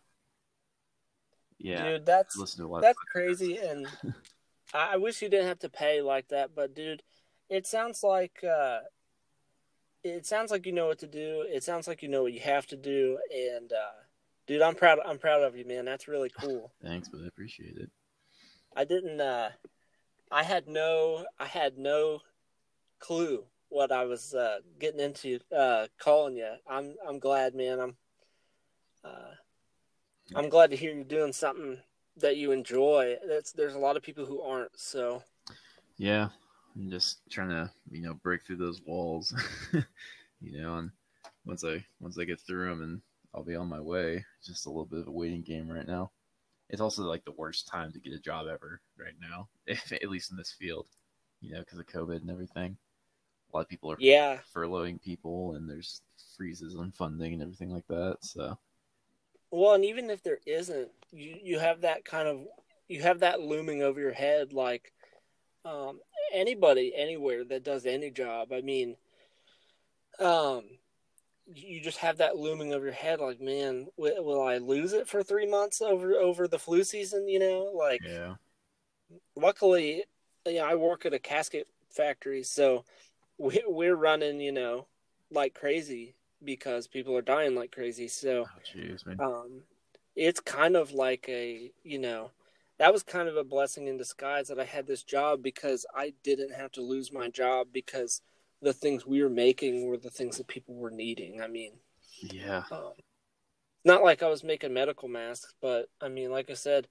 [1.60, 1.84] Yeah.
[1.84, 3.88] dude, that's Listen to a that's crazy, and
[4.74, 6.52] I, I wish you didn't have to pay like that.
[6.56, 7.04] But dude,
[7.50, 8.80] it sounds like uh,
[10.04, 11.46] it sounds like you know what to do.
[11.48, 14.02] It sounds like you know what you have to do, and uh,
[14.46, 15.00] dude, I'm proud.
[15.06, 15.86] I'm proud of you, man.
[15.86, 16.72] That's really cool.
[16.84, 17.90] Thanks, but I appreciate it.
[18.76, 19.20] I didn't.
[19.20, 19.50] Uh,
[20.32, 21.26] I had no.
[21.40, 22.22] I had no
[23.00, 25.40] clue what I was uh, getting into.
[25.56, 26.54] Uh, calling you.
[26.70, 26.96] I'm.
[27.08, 27.80] I'm glad, man.
[27.80, 27.96] I'm.
[29.04, 29.32] Uh,
[30.36, 31.80] I'm glad to hear you're doing something
[32.18, 33.16] that you enjoy.
[33.28, 34.78] That's there's a lot of people who aren't.
[34.80, 35.24] So
[35.98, 36.30] Yeah,
[36.76, 39.34] I'm just trying to you know break through those walls,
[40.42, 40.92] you know, and
[41.46, 43.02] once I once I get through them, and
[43.34, 44.26] I'll be on my way.
[44.44, 46.12] Just a little bit of a waiting game right now.
[46.70, 50.10] It's also like the worst time to get a job ever right now, if, at
[50.10, 50.88] least in this field,
[51.40, 52.78] you know, because of COVID and everything.
[53.54, 56.02] A lot of people are yeah, furloughing people, and there's
[56.36, 58.18] freezes on funding and everything like that.
[58.22, 58.58] So
[59.52, 62.46] well, and even if there isn't, you you have that kind of
[62.88, 64.92] you have that looming over your head, like
[65.66, 66.00] um,
[66.34, 68.52] anybody anywhere that does any job.
[68.52, 68.96] I mean,
[70.20, 70.64] um,
[71.46, 75.08] you just have that looming over your head, like, man, will, will I lose it
[75.08, 77.28] for three months over over the flu season?
[77.28, 78.02] You know, like.
[78.04, 78.36] yeah,
[79.36, 80.04] luckily,
[80.46, 82.84] you know, I work at a casket factory, so
[83.38, 84.88] we, we're running, you know,
[85.32, 88.08] like crazy because people are dying like crazy.
[88.08, 88.46] So,
[89.20, 89.62] oh um,
[90.16, 92.32] it's kind of like a, you know,
[92.80, 96.14] that was kind of a blessing in disguise that I had this job because I
[96.24, 98.22] didn't have to lose my job because
[98.62, 101.42] the things we were making were the things that people were needing.
[101.42, 101.74] I mean,
[102.22, 102.94] Yeah, um,
[103.84, 106.88] not like I was making medical masks, but I mean, like I said,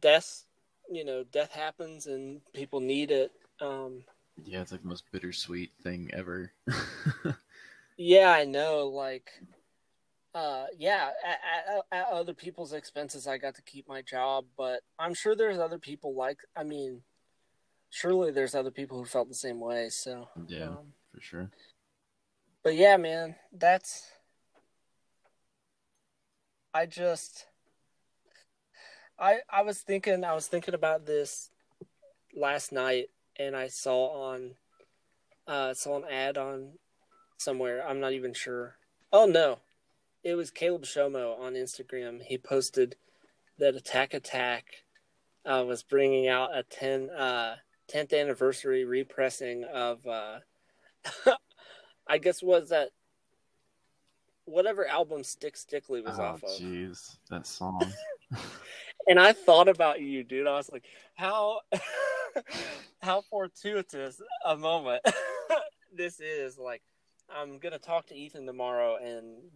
[0.00, 0.44] death,
[0.90, 3.32] you know, death happens and people need it.
[3.60, 4.04] Um,
[4.44, 6.52] yeah, it's like the most bittersweet thing ever.
[7.96, 8.88] yeah, I know.
[8.88, 9.30] Like,
[10.34, 14.80] uh, yeah, at, at, at other people's expenses, I got to keep my job, but
[14.98, 17.02] I'm sure there's other people like, I mean,
[17.90, 19.88] surely there's other people who felt the same way.
[19.90, 21.50] So, yeah, um, for sure.
[22.62, 24.10] but yeah, man, that's.
[26.74, 27.46] I just.
[29.18, 31.50] I I was thinking I was thinking about this
[32.34, 34.54] last night, and I saw on,
[35.46, 36.72] uh, saw an ad on
[37.42, 37.86] somewhere.
[37.86, 38.76] I'm not even sure.
[39.12, 39.58] Oh no,
[40.22, 42.22] it was Caleb Shomo on Instagram.
[42.22, 42.96] He posted
[43.58, 44.64] that Attack Attack
[45.44, 47.56] uh, was bringing out a 10 uh,
[47.92, 50.06] 10th anniversary repressing of.
[50.06, 50.38] Uh,
[52.06, 52.90] I guess was that
[54.44, 56.50] whatever album Stick Stickly was oh, off of.
[56.50, 57.92] jeez, that song.
[59.06, 60.46] And I thought about you, dude.
[60.46, 60.84] I was like,
[61.14, 61.60] how
[63.02, 65.02] how fortuitous a moment
[65.92, 66.58] this is.
[66.58, 66.82] Like,
[67.36, 69.50] I'm gonna talk to Ethan tomorrow, and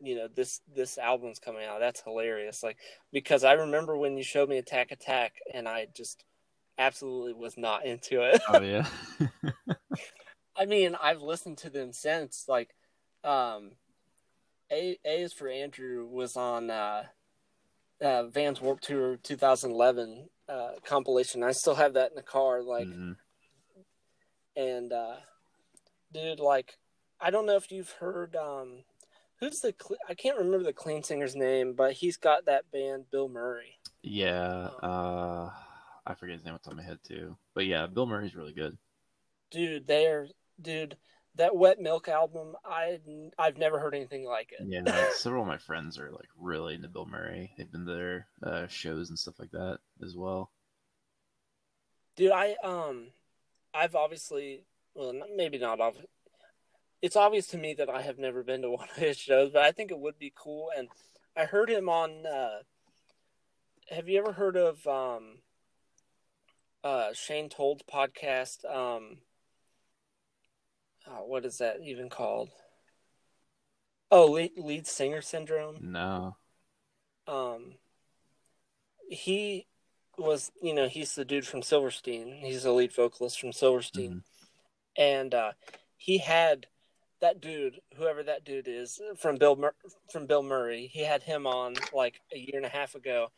[0.00, 1.80] you know this this album's coming out.
[1.80, 2.62] That's hilarious.
[2.62, 2.76] Like,
[3.12, 6.24] because I remember when you showed me Attack Attack, and I just
[6.78, 8.40] absolutely was not into it.
[8.48, 8.86] oh yeah.
[10.56, 12.44] I mean, I've listened to them since.
[12.48, 12.74] Like,
[13.24, 13.72] um,
[14.70, 17.04] A A is for Andrew was on uh,
[18.02, 21.42] uh, Vans Warp Tour 2011 uh, compilation.
[21.42, 22.62] I still have that in the car.
[22.62, 23.16] Like, Mhm.
[24.56, 25.16] and uh,
[26.12, 26.76] dude, like,
[27.22, 28.34] I don't know if you've heard.
[28.36, 28.84] Um,
[29.38, 29.74] who's the?
[30.08, 33.78] I can't remember the clean singer's name, but he's got that band, Bill Murray.
[34.02, 35.50] Yeah, uh,
[36.04, 37.36] I forget his name off the top of my head too.
[37.54, 38.76] But yeah, Bill Murray's really good.
[39.50, 40.26] dude they're
[40.60, 40.96] dude
[41.36, 42.98] that Wet Milk album, I
[43.38, 44.66] I've never heard anything like it.
[44.66, 47.52] Yeah, several of my friends are like really into Bill Murray.
[47.56, 50.50] They've been to their uh, shows and stuff like that as well.
[52.16, 53.08] Dude, I um,
[53.72, 54.64] I've obviously
[54.94, 56.06] well, maybe not obvious.
[57.02, 59.62] It's obvious to me that I have never been to one of his shows, but
[59.62, 60.70] I think it would be cool.
[60.76, 60.88] And
[61.36, 62.24] I heard him on.
[62.26, 62.60] Uh,
[63.90, 65.38] have you ever heard of um,
[66.84, 68.64] uh, Shane Told's podcast?
[68.64, 69.18] Um,
[71.08, 72.50] oh, what is that even called?
[74.10, 75.78] Oh, lead, lead singer syndrome.
[75.80, 76.36] No.
[77.26, 77.74] um
[79.08, 79.66] he
[80.18, 84.22] was you know he's the dude from silverstein he's the lead vocalist from silverstein Mhm.
[84.96, 85.52] and uh
[85.96, 86.66] he had
[87.22, 89.74] that dude whoever that dude is from bill Mur-
[90.10, 93.28] from bill murray he had him on like a year and a half ago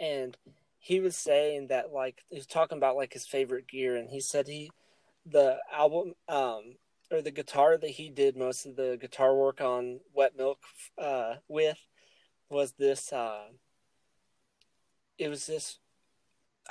[0.00, 0.36] and
[0.78, 4.20] he was saying that like he was talking about like his favorite gear and he
[4.20, 4.70] said he
[5.24, 6.74] the album um
[7.12, 10.58] or the guitar that he did most of the guitar work on wet milk
[10.98, 11.78] uh with
[12.48, 13.44] was this uh
[15.18, 15.78] it was this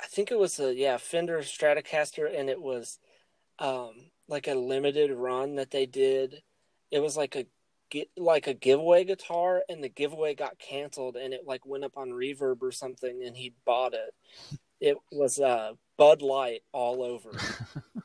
[0.02, 2.98] I think it was a yeah, Fender Stratocaster and it was
[3.58, 6.42] um like a limited run that they did.
[6.90, 7.46] It was like a
[8.16, 12.10] like a giveaway guitar and the giveaway got canceled and it like went up on
[12.10, 14.14] reverb or something and he bought it.
[14.82, 17.32] It was uh Bud Light all over.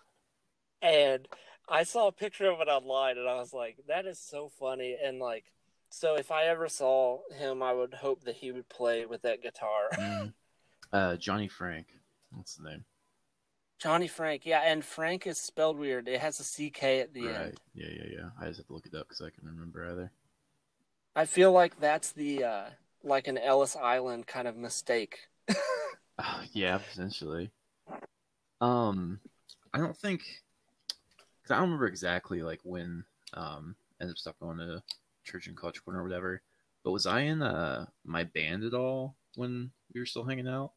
[0.82, 1.26] and
[1.70, 4.98] I saw a picture of it online and I was like that is so funny
[5.02, 5.46] and like
[5.90, 9.42] so if I ever saw him, I would hope that he would play with that
[9.42, 9.90] guitar.
[9.94, 10.34] Mm.
[10.94, 11.88] Uh, Johnny Frank.
[12.32, 12.86] What's the name?
[13.78, 16.08] Johnny Frank, yeah, and Frank is spelled weird.
[16.08, 17.36] It has a CK at the right.
[17.36, 17.60] end.
[17.74, 18.30] Yeah, yeah, yeah.
[18.40, 20.12] I just have to look it up because I can remember either.
[21.16, 22.66] I feel like that's the uh
[23.04, 25.20] like an Ellis Island kind of mistake.
[25.48, 27.52] Uh, yeah, potentially.
[28.62, 29.20] Um,
[29.74, 30.22] I don't think
[31.42, 33.04] because I don't remember exactly like when
[33.34, 34.82] um I ended up stopped going to
[35.24, 36.42] church in College Corner or whatever.
[36.84, 40.72] But was I in uh my band at all when we were still hanging out?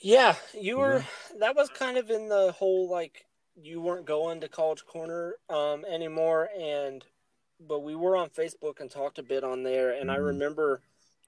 [0.00, 1.04] Yeah, you were
[1.38, 3.26] that was kind of in the whole like
[3.60, 7.04] you weren't going to College Corner um anymore and
[7.60, 10.26] but we were on Facebook and talked a bit on there and I Mhm.
[10.26, 10.80] remember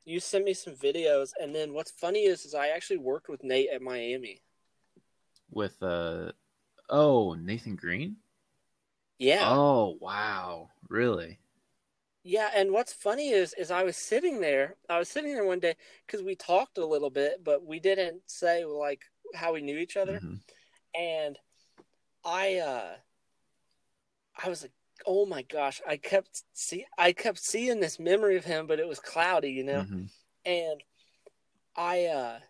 [0.05, 3.43] you sent me some videos and then what's funny is is I actually worked with
[3.43, 4.43] Nate at Miami.
[5.51, 6.31] With uh
[6.89, 8.17] oh Nathan Green.
[9.19, 9.51] Yeah.
[9.51, 11.40] Oh wow, really?
[12.23, 14.77] Yeah, and what's funny is is I was sitting there.
[14.89, 15.75] I was sitting there one day
[16.07, 19.03] because we talked a little bit, but we didn't say like
[19.35, 20.21] how we knew each other.
[20.21, 20.41] Mhm.
[20.95, 21.39] And
[22.25, 22.97] I, uh
[24.43, 24.73] I was like,
[25.07, 25.81] oh my gosh!
[25.87, 29.65] I kept see, I kept seeing this memory of him, but it was cloudy, you
[29.65, 29.83] know.
[29.85, 30.11] Mhm.
[30.45, 30.83] And
[31.77, 32.41] I, uh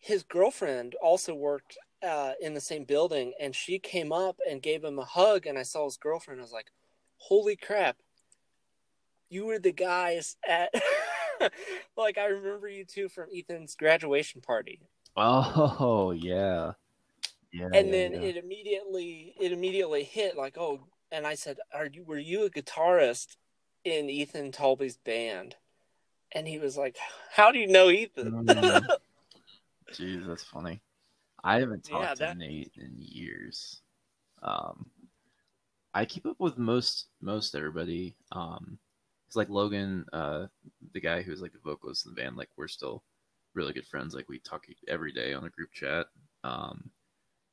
[0.00, 4.84] his girlfriend also worked uh in the same building, and she came up and gave
[4.84, 6.40] him a hug, and I saw his girlfriend.
[6.40, 6.70] I was like,
[7.16, 7.96] holy crap!
[9.34, 10.72] You were the guys at
[11.96, 14.80] like I remember you two from Ethan's graduation party.
[15.16, 16.72] Oh yeah,
[17.52, 17.68] yeah.
[17.74, 18.20] And yeah, then yeah.
[18.20, 20.80] it immediately it immediately hit like, oh
[21.10, 23.36] and I said, Are you were you a guitarist
[23.84, 25.56] in Ethan Talby's band?
[26.32, 26.96] And he was like,
[27.32, 28.46] How do you know Ethan?
[28.46, 28.86] Mm.
[29.92, 30.80] Jeez, that's funny.
[31.42, 33.80] I haven't talked Yeah, to Nate in years.
[34.42, 34.86] Um,
[35.92, 38.16] I keep up with most most everybody.
[38.32, 38.78] Um,
[39.34, 40.46] it's like Logan, uh,
[40.92, 42.36] the guy who's like the vocalist in the band.
[42.36, 43.02] Like we're still
[43.52, 44.14] really good friends.
[44.14, 46.06] Like we talk every day on a group chat.
[46.44, 46.90] Um,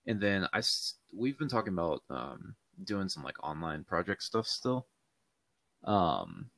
[0.05, 0.61] and then I
[1.11, 2.53] we've been talking about um
[2.83, 4.85] doing some like online project stuff still.
[5.83, 6.51] Um,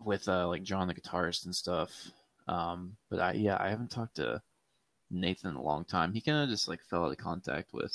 [0.00, 1.90] with uh like John the guitarist and stuff.
[2.48, 4.40] Um, but I yeah, I haven't talked to
[5.10, 6.14] Nathan in a long time.
[6.14, 7.94] He kind of just like fell out of contact with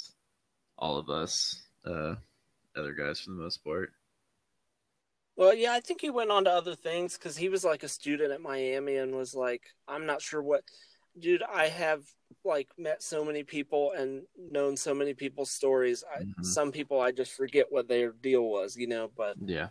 [0.77, 2.13] all of us, uh,
[2.75, 3.91] other guys for the most part.
[5.37, 7.87] Well, yeah, I think he went on to other things because he was like a
[7.87, 10.63] student at Miami and was like, I'm not sure what,
[11.19, 11.43] dude.
[11.43, 12.03] I have
[12.43, 16.03] like met so many people and known so many people's stories.
[16.11, 16.43] I, Mhm.
[16.43, 19.11] Some people I just forget what their deal was, you know.
[19.15, 19.69] But Yeah,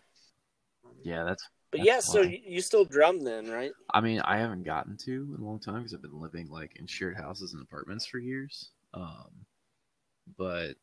[1.02, 1.48] yeah, that's.
[1.72, 3.72] but That's yeah, so you, you still drum then, right?
[3.92, 6.76] I mean, I haven't gotten to in a long time because I've been living like
[6.76, 8.70] in shared houses and apartments for years.
[8.94, 9.30] Um,
[10.38, 10.74] but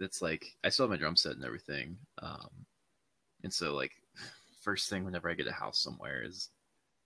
[0.00, 1.96] it's like I still have my drum set and everything.
[2.22, 2.50] Um,
[3.42, 3.92] and so like
[4.64, 6.48] first thing whenever I get a house somewhere is,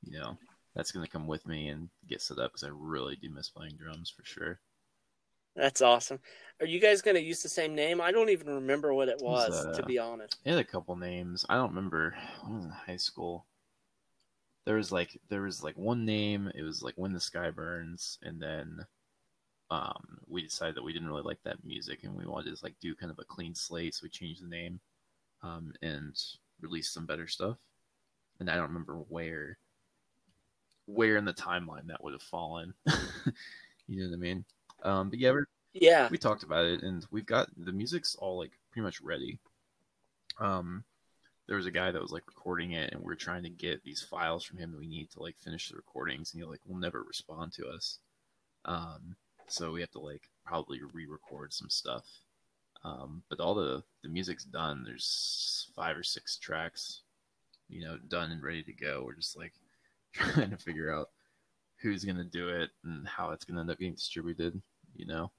[0.03, 0.39] you know,
[0.75, 3.77] that's gonna come with me and get set up because I really do miss playing
[3.77, 4.61] drums for sure.
[5.57, 6.21] That's awesome.
[6.61, 8.01] Are you guys gonna use the same name?
[8.01, 10.37] I don't even remember what it was, was, to uh, be honest.
[10.45, 11.45] It had a couple names.
[11.49, 12.15] I don't remember.
[12.47, 13.47] I was in high school.
[14.65, 16.51] There was like there was like one name.
[16.55, 18.87] It was like when the sky burns, and then
[19.71, 22.75] um, we decided that we didn't really like that music and we wanted to like
[22.81, 24.81] do kind of a clean slate, so we changed the name
[25.43, 26.17] um, and
[26.61, 27.57] released some better stuff.
[28.41, 29.59] And I don't remember where
[30.87, 32.73] where in the timeline that would have fallen.
[33.87, 34.45] you know what I mean?
[34.83, 35.45] Um, but yeah, we're,
[35.75, 36.09] Yeah.
[36.11, 39.39] we talked about it and we've got the music's all like pretty much ready.
[40.41, 40.85] Um,
[41.47, 43.83] there was a guy that was like recording it and we are trying to get
[43.83, 46.61] these files from him that we need to like finish the recordings and he like
[46.67, 47.99] will never respond to us.
[48.65, 52.05] Um, so we have to like probably re-record some stuff.
[52.85, 54.85] Um, but all the the music's done.
[54.85, 57.03] There's five or six tracks,
[57.69, 59.03] you know, done and ready to go.
[59.05, 59.53] We're just like
[60.13, 61.11] trying to figure out
[61.81, 64.61] who's gonna do it and how it's gonna end up getting distributed.
[64.97, 65.31] You know.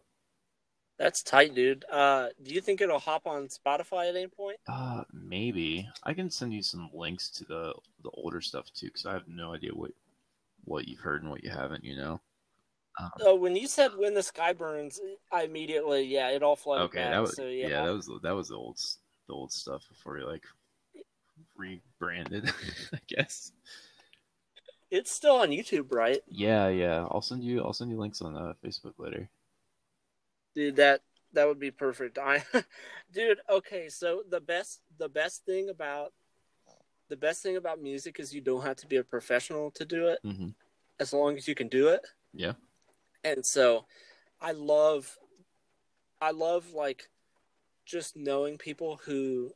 [0.97, 1.85] That's tight, dude.
[1.89, 4.57] Uh, do you think it'll hop on Spotify at any point?
[4.67, 7.73] Uh, maybe I can send you some links to the
[8.03, 9.91] the older stuff too, because I have no idea what
[10.65, 11.85] what you've heard and what you haven't.
[11.85, 12.21] You know.
[12.99, 14.99] Um, Oh, when you said "When the Sky Burns,"
[15.31, 17.11] I immediately, yeah, it all flooded okay, back.
[17.11, 17.67] that was so yeah.
[17.67, 18.77] yeah, that was that was the old
[19.27, 20.43] the old stuff before you like
[21.57, 22.49] rebranded,
[22.93, 23.51] I guess.
[24.91, 27.05] it's still on YouTube, right, Yeah, yeah.
[27.11, 29.29] I'll send you I'll send you links on uh, Facebook later.
[30.55, 30.75] dude?
[30.77, 31.01] That
[31.33, 32.17] that would be perfect.
[32.17, 32.43] I,
[33.13, 33.39] dude.
[33.49, 36.11] Okay, so the best the best thing about
[37.09, 40.07] the best thing about music is you don't have to be a professional to do
[40.07, 40.49] it, hmm
[40.99, 42.05] as long as you can do it.
[42.33, 42.53] Yeah.
[43.23, 43.85] And so
[44.41, 45.17] i love
[46.21, 47.09] i love like
[47.85, 49.51] just knowing people who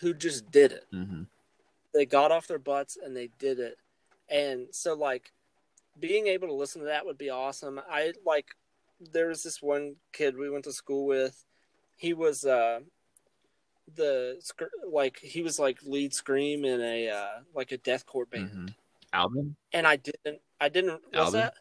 [0.00, 0.86] who just did it.
[0.92, 1.22] Hmm
[1.94, 3.78] they got off their butts and they did it.
[4.28, 5.32] And so like
[5.98, 7.80] being able to listen to that would be awesome.
[7.88, 8.56] I like
[9.12, 11.44] there was this one kid we went to school with.
[11.96, 12.80] He was uh
[13.94, 14.40] the
[14.90, 18.50] like he was like lead scream in a uh like a deathcore band.
[18.50, 18.66] Hmm
[19.12, 19.54] Album?
[19.72, 21.40] and i didn't i didn't Alvin?
[21.40, 21.54] that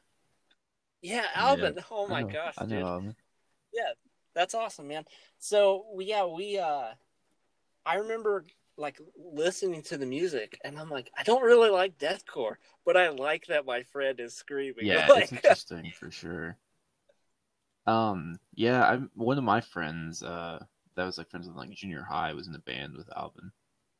[1.03, 3.15] yeah alvin oh my I know, gosh I know dude Album.
[4.35, 5.05] That's awesome, man.
[5.39, 6.93] So we- yeah, we uh
[7.85, 8.45] I remember
[8.77, 13.09] like listening to the music and I'm like, I don't really like deathcore, but I
[13.09, 14.85] like that my friend is screaming.
[14.87, 16.57] Yeah, Like, it's interesting for sure.
[17.85, 20.23] Um, yeah, I'm one of my friends.
[20.23, 20.63] Uh,
[20.95, 23.51] that was like friends with like junior high was in a band with Alvin,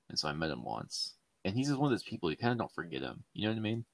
[0.10, 1.16] and so I met him once.
[1.46, 3.24] And he's just one of those people you kind of don't forget him.
[3.34, 3.86] You know what I mean?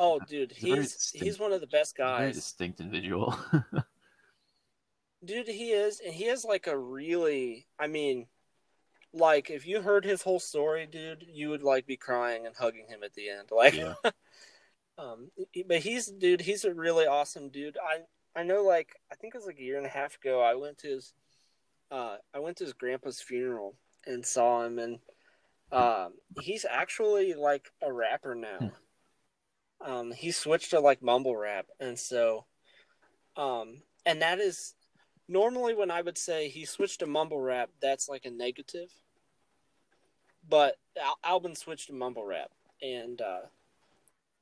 [0.00, 2.34] Oh dude, He's he's distinct- he's one of the best a very guys.
[2.34, 3.38] distinct individual.
[5.24, 8.26] Dude, he is and he has like a really I mean
[9.12, 12.86] like if you heard his whole story, dude, you would like be crying and hugging
[12.88, 13.48] him at the end.
[13.52, 13.94] Like yeah.
[14.98, 15.30] Um,
[15.66, 16.42] but he's dude.
[16.42, 17.78] He's a really awesome dude.
[17.82, 18.00] I
[18.38, 18.62] I know.
[18.62, 20.42] Like I think it was like a year and a half ago.
[20.42, 21.14] I went to his,
[21.90, 23.76] uh, I went to his grandpa's funeral
[24.06, 24.98] and saw him, and
[25.72, 28.72] um, he's actually like a rapper now.
[29.80, 32.44] Um, he switched to like mumble rap, and so,
[33.36, 34.74] um, and that is
[35.28, 38.90] normally when I would say he switched to mumble rap, that's like a negative.
[40.46, 42.50] But Al- Albin switched to mumble rap,
[42.82, 43.42] and uh,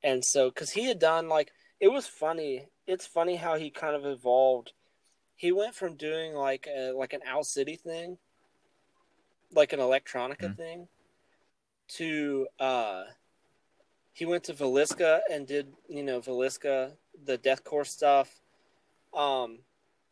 [0.03, 2.67] and so because he had done like it was funny.
[2.87, 4.73] It's funny how he kind of evolved.
[5.35, 8.17] He went from doing like a, like an Owl City thing,
[9.51, 10.57] like an electronica Mhm.
[10.57, 10.87] thing,
[11.89, 13.03] to uh,
[14.19, 16.91] he went to Velisca and did you know Velisca
[17.25, 18.41] the deathcore stuff,
[19.13, 19.59] um,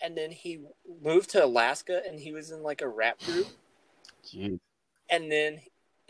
[0.01, 0.61] and then he
[1.03, 3.47] moved to Alaska and he was in like a rap group.
[4.25, 4.59] Jeez.
[5.09, 5.59] and then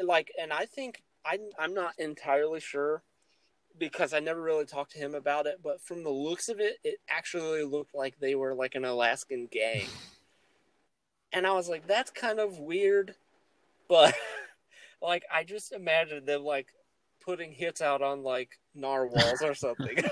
[0.03, 3.03] like and i think I, i'm not entirely sure
[3.77, 6.77] because i never really talked to him about it but from the looks of it
[6.83, 9.85] it actually looked like they were like an alaskan gang.
[11.33, 13.13] And i was like that's kind of weird
[13.87, 14.15] but
[15.01, 16.67] like i just imagined them like
[17.27, 19.97] putting hits out on like narwhals or something.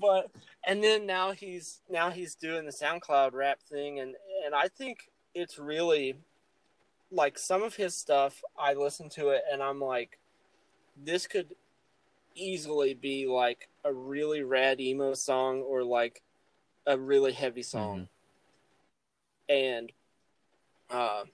[0.00, 0.30] But
[0.64, 4.14] and then now he's now he's doing the soundcloud rap thing and
[4.46, 6.14] and i think it's really
[7.10, 10.20] like some of his stuff i listen to it and i'm like
[11.04, 11.56] this could
[12.38, 16.22] easily be like a really rad emo song or like
[16.86, 18.08] a really heavy song.
[19.48, 19.92] And
[20.90, 21.24] uh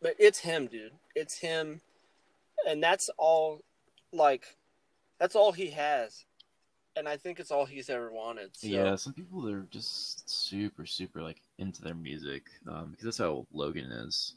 [0.00, 0.92] but it's him dude.
[1.14, 1.80] It's him
[2.66, 3.60] and that's all
[4.12, 4.56] like
[5.18, 6.24] that's all he has
[6.96, 8.66] and i think it's all he's ever wanted so.
[8.66, 13.46] Yeah, some people they're just super, super like into their music um, because that's how
[13.52, 14.34] Logan is.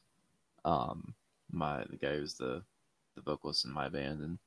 [0.63, 1.13] Um,
[1.51, 2.61] my the guy who's the
[3.15, 4.37] the vocalist in my band, and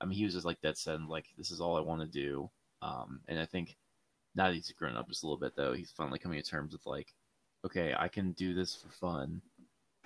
[0.00, 2.06] I mean he was just like that said like this is all I want to
[2.06, 2.50] do.
[2.82, 3.76] Um, and I think
[4.34, 6.72] now that he's grown up just a little bit though, he's finally coming to terms
[6.72, 7.14] with like,
[7.64, 9.40] okay, I can do this for fun,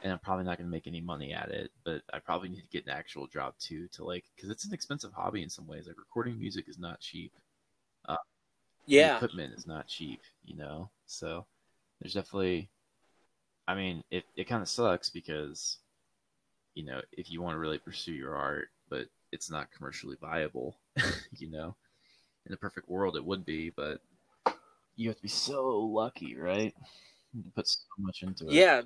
[0.03, 2.63] and I'm probably not going to make any money at it, but I probably need
[2.63, 5.67] to get an actual job too to like because it's an expensive hobby in some
[5.67, 5.87] ways.
[5.87, 7.33] Like recording music is not cheap.
[8.09, 8.17] Uh,
[8.99, 9.07] the Yeah.
[9.07, 10.91] equipment is not cheap, you know.
[11.07, 11.47] So
[12.01, 12.71] there's definitely,
[13.69, 15.79] I mean, it it kind of sucks because,
[16.75, 20.77] you know, if you want to really pursue your art, but it's not commercially viable,
[21.39, 21.77] you know.
[22.47, 24.01] In a perfect world, it would be, but
[24.97, 26.75] you have to be so lucky, right?
[27.35, 28.65] You put so much into it.
[28.65, 28.83] Yeah.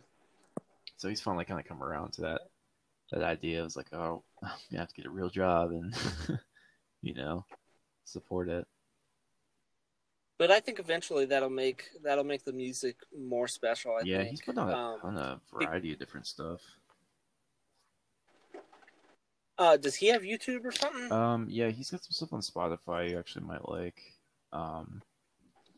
[1.00, 2.42] So he's finally kind of come around to that
[3.10, 3.60] that idea.
[3.60, 5.94] It was like, oh, I'm gonna have to get a real job and,
[7.02, 7.46] you know,
[8.04, 8.66] support it.
[10.36, 13.92] But I think eventually that'll make that'll make the music more special.
[13.92, 14.28] I yeah, think.
[14.28, 16.60] he's put on a Um, ton of variety of different stuff.
[19.56, 21.10] Uh, does he have YouTube or something?
[21.10, 24.00] Um, yeah, he's got some stuff on Spotify you actually might like.
[24.52, 25.00] Um,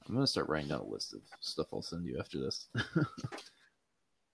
[0.08, 2.66] I'm gonna start writing down a list of stuff I'll send you after this.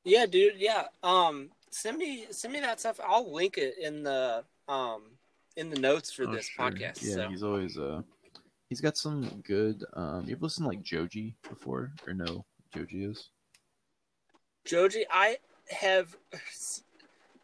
[0.09, 0.55] yeah, dude.
[0.57, 0.85] Yeah.
[1.03, 2.99] Um, send me send me that stuff.
[3.07, 5.03] I'll link it in the um
[5.57, 6.71] in the notes for Oh, this sure.
[6.71, 7.03] podcast.
[7.03, 7.29] Yeah, so.
[7.29, 8.03] he's always uh,
[8.69, 9.85] he's got some good.
[9.95, 12.45] Um, you've listened to like Joji before or no?
[12.75, 13.31] Joji is.
[14.65, 15.39] Joji, I
[15.71, 16.15] have,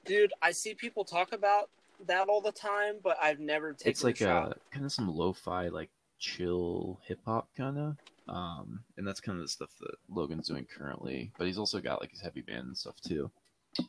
[0.04, 0.32] dude.
[0.42, 1.70] I see people talk about
[2.06, 5.08] that all the time, but I've never taken it's like a uh kind of some
[5.14, 5.88] lo-fi like
[6.18, 7.96] chill hip hop kind of
[8.28, 12.00] um and that's kind of the stuff that logan's doing currently but he's also got
[12.00, 13.30] like his heavy band and stuff too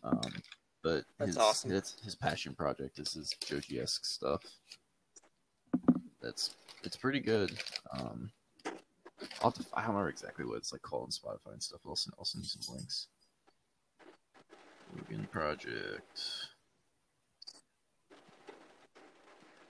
[0.04, 0.34] um
[0.84, 1.70] but That's his, awesome.
[1.72, 4.44] that's his passion project This is his joji-esque stuff
[6.22, 7.58] that's it's pretty good
[7.98, 8.30] um
[9.42, 11.80] I'll have to, I don't remember exactly what it's like called on Spotify and stuff.
[11.88, 13.08] I'll send, I'll send you some links.
[14.96, 16.22] Logan Project.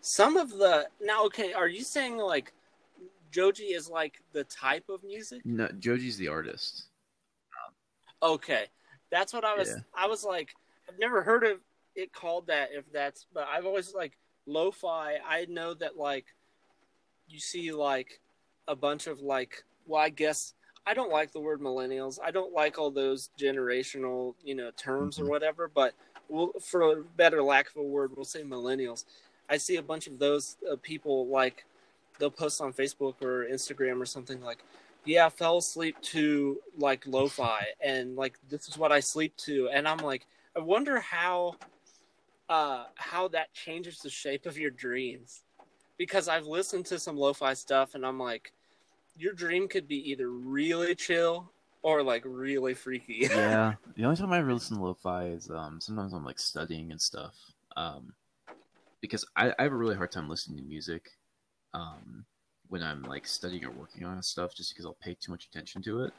[0.01, 1.53] Some of the now, okay.
[1.53, 2.53] Are you saying like
[3.35, 5.41] Joji is like the type of music?
[5.45, 6.85] No, Joji's the artist.
[8.23, 8.65] Okay,
[9.11, 9.67] that's what I was.
[9.67, 9.75] Yeah.
[9.93, 10.55] I was like,
[10.87, 11.59] I've never heard of
[11.95, 12.69] it called that.
[12.71, 14.17] If that's, but I've always like
[14.47, 15.17] lo-fi.
[15.27, 16.25] I know that like
[17.27, 18.21] you see like
[18.69, 19.63] a bunch of like.
[19.85, 20.53] Well, I guess
[20.87, 22.19] I don't like the word millennials.
[22.23, 25.23] I don't like all those generational you know terms Mhm.
[25.23, 25.67] or whatever.
[25.67, 25.93] But
[26.29, 29.03] we'll, for a better lack of a word, we'll say millennials.
[29.49, 31.65] I see a bunch of those uh, people like
[32.19, 34.59] they'll post on Facebook or Instagram or something like
[35.05, 39.69] yeah, I fell asleep to like lo-fi and like this is what I sleep to
[39.71, 41.55] and I'm like I wonder how
[42.49, 45.43] uh how that changes the shape of your dreams.
[45.97, 48.51] Because I've listened to some lo-fi stuff and I'm like
[49.17, 51.51] your dream could be either really chill
[51.83, 53.19] or like really freaky.
[53.29, 56.91] yeah, the only time I ever listen to lo-fi is um sometimes I'm like studying
[56.91, 57.35] and stuff.
[57.77, 58.13] Um,
[59.01, 61.11] because I, I have a really hard time listening to music,
[61.75, 62.25] um,
[62.69, 65.83] when I'm like studying or working on stuff, just because I'll pay too much attention
[65.83, 66.15] to it.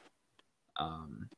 [0.78, 1.30] Um,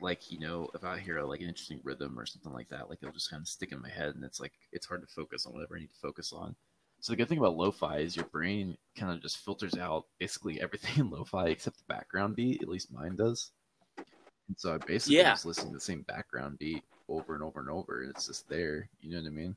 [0.00, 2.98] like you know, if I hear like an interesting rhythm or something like that, like
[3.02, 5.46] it'll just kind of stick in my head, and it's like it's hard to focus
[5.46, 6.56] on whatever I need to focus on.
[7.00, 10.60] So the good thing about lo-fi is your brain kind of just filters out basically
[10.60, 12.62] everything in lo-fi except the background beat.
[12.62, 13.52] At least mine does.
[14.48, 15.30] And so I basically Yeah.
[15.30, 18.48] just listen to the same background beat over and over and over, and it's just
[18.48, 18.90] there.
[19.00, 19.56] You know what I mean?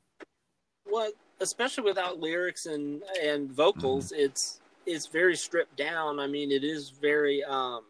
[0.84, 6.18] well, especially without lyrics and and vocals, it's it's very stripped down.
[6.18, 7.84] I mean, it is very um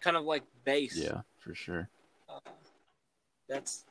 [0.00, 0.96] kind of like bass.
[0.96, 1.88] Yeah, for sure.
[2.28, 2.40] Uh,
[3.48, 3.84] that's.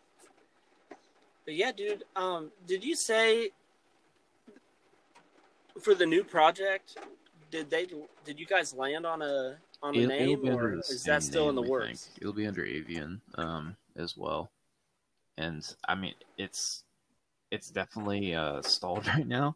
[1.45, 2.03] But yeah, dude.
[2.15, 3.49] Um, did you say
[5.81, 6.97] for the new project?
[7.51, 7.87] Did they?
[8.25, 11.49] Did you guys land on a on a It'll- it'll name, or is that still
[11.49, 12.05] in the name, works?
[12.07, 12.21] think.
[12.21, 14.49] It'll be under Avian um, as well.
[15.37, 16.83] And I mean, it's
[17.53, 19.55] it's definitely uh, stalled right now.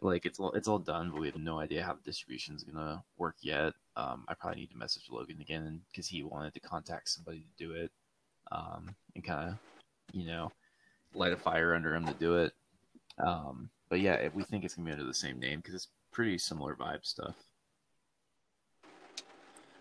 [0.00, 2.64] Like it's all it's all done, but we have no idea how the distribution is
[2.64, 3.74] gonna work yet.
[3.96, 7.66] Um, I probably need to message Logan again because he wanted to contact somebody to
[7.66, 7.90] do it,
[8.50, 9.58] um, and kind of,
[10.14, 10.50] you know,
[11.12, 12.54] light a fire under him to do it.
[13.18, 15.88] Um, but yeah, if we think it's gonna be under the same name because it's
[16.12, 17.36] pretty similar vibe stuff.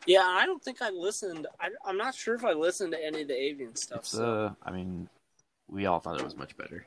[0.05, 1.47] Yeah, I don't think I listened.
[1.61, 3.99] I, I'm not sure if I listened to any of the avian stuff.
[3.99, 4.25] It's so.
[4.25, 5.07] uh, I mean,
[5.71, 6.85] we all thought it was much better,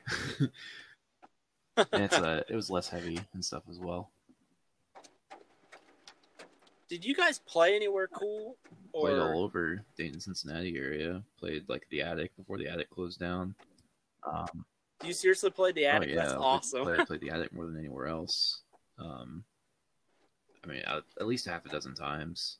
[1.77, 4.11] it's uh, it was less heavy and stuff as well.
[6.89, 8.57] Did you guys play anywhere cool?
[8.91, 11.23] Or Played all over Dayton, Cincinnati area.
[11.39, 13.55] Played like the attic before the attic closed down.
[14.23, 14.65] Um,
[14.99, 16.09] do you seriously play the attic?
[16.09, 16.83] oh yeah, That's I awesome.
[16.83, 18.61] Played, I played the attic more than anywhere else.
[18.99, 19.43] Um,
[20.63, 22.59] I mean, at, at least half a dozen times.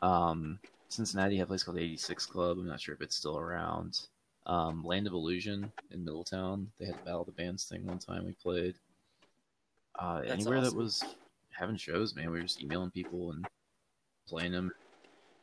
[0.00, 0.58] Um,
[0.88, 2.58] Cincinnati had a place called 86 Club.
[2.58, 3.98] I'm not sure if it's still around.
[4.46, 6.70] Um, Land of Illusion in Middletown.
[6.78, 8.76] They had a Battle of the Bands thing one time we played.
[9.98, 11.02] Uh, anywhere that was
[11.50, 13.46] having shows, man, we were just emailing people and
[14.28, 14.72] playing them.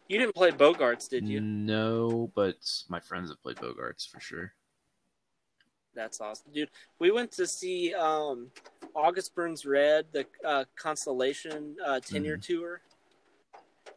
[0.08, 1.42] You didn't play Bogarts, did you?
[1.42, 2.56] No, but
[2.88, 4.54] my friends have played Bogarts for sure.
[5.96, 6.70] That's awesome, dude.
[7.00, 8.50] We went to see um,
[8.96, 12.82] August Burns Red, the uh, Constellation uh, 10 year tour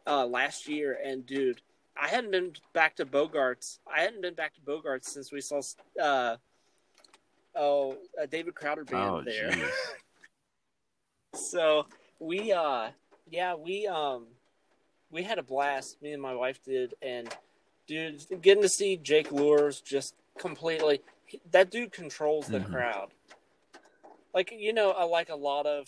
[0.05, 1.61] uh, last year, and dude,
[1.99, 3.79] I hadn't been back to Bogarts.
[3.91, 5.61] I hadn't been back to Bogarts since we saw
[6.01, 6.37] uh,
[7.55, 9.51] oh a David Crowder band Oh, there.
[11.33, 11.85] so
[12.19, 12.89] we uh
[13.29, 14.25] yeah we um
[15.11, 17.29] we had a blast me and my wife did and
[17.85, 20.99] dude getting to see jake luhrs just completely
[21.51, 22.71] that dude controls the Mhm.
[22.71, 23.11] crowd
[24.33, 25.87] like you know I like a lot of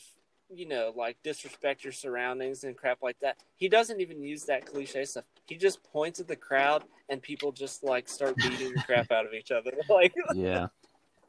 [0.53, 4.65] you know like disrespect your surroundings and crap like that he doesn't even use that
[4.65, 8.83] cliche stuff he just points at the crowd and people just like start beating the
[8.83, 10.67] crap out of each other like yeah,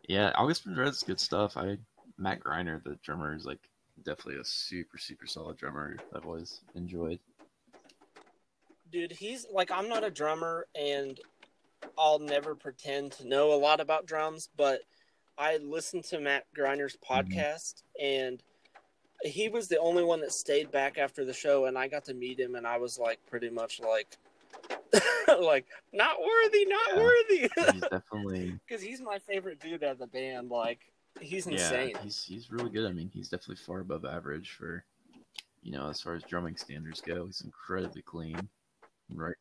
[0.09, 0.31] yeah.
[0.37, 1.57] August Red's good stuff.
[1.57, 1.79] I
[2.19, 3.59] Matt Greiner, the drummer, is like
[4.05, 5.97] definitely a super super solid drummer.
[6.15, 7.19] I've always enjoyed.
[8.91, 11.21] dude he's like i'm not a drummer and
[11.97, 14.81] i'll never pretend to know a lot about drums but
[15.39, 17.31] i listened to matt greiner's mm-hmm.
[17.33, 18.43] podcast and
[19.23, 22.15] he was the only one that stayed back after the show and i got to
[22.15, 24.17] meet him and i was like pretty much like
[25.41, 27.03] like not worthy not Yeah.
[27.03, 30.81] worthy He's definitely because he's my favorite dude out of the band like
[31.21, 31.91] he's insane.
[31.91, 32.03] yeah.
[32.03, 32.87] He's he's really good.
[32.89, 34.85] I mean, he's definitely far above average for
[35.63, 37.27] you know as far as drumming standards go.
[37.27, 38.49] He's incredibly clean.
[39.13, 39.35] Right,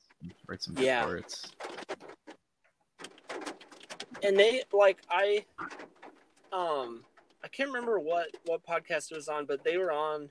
[0.48, 1.04] writes some Yeah.
[1.04, 1.52] parts.
[4.24, 5.46] and they like I
[6.52, 7.04] um
[7.44, 10.30] I can't remember what what podcast it was on, but they were on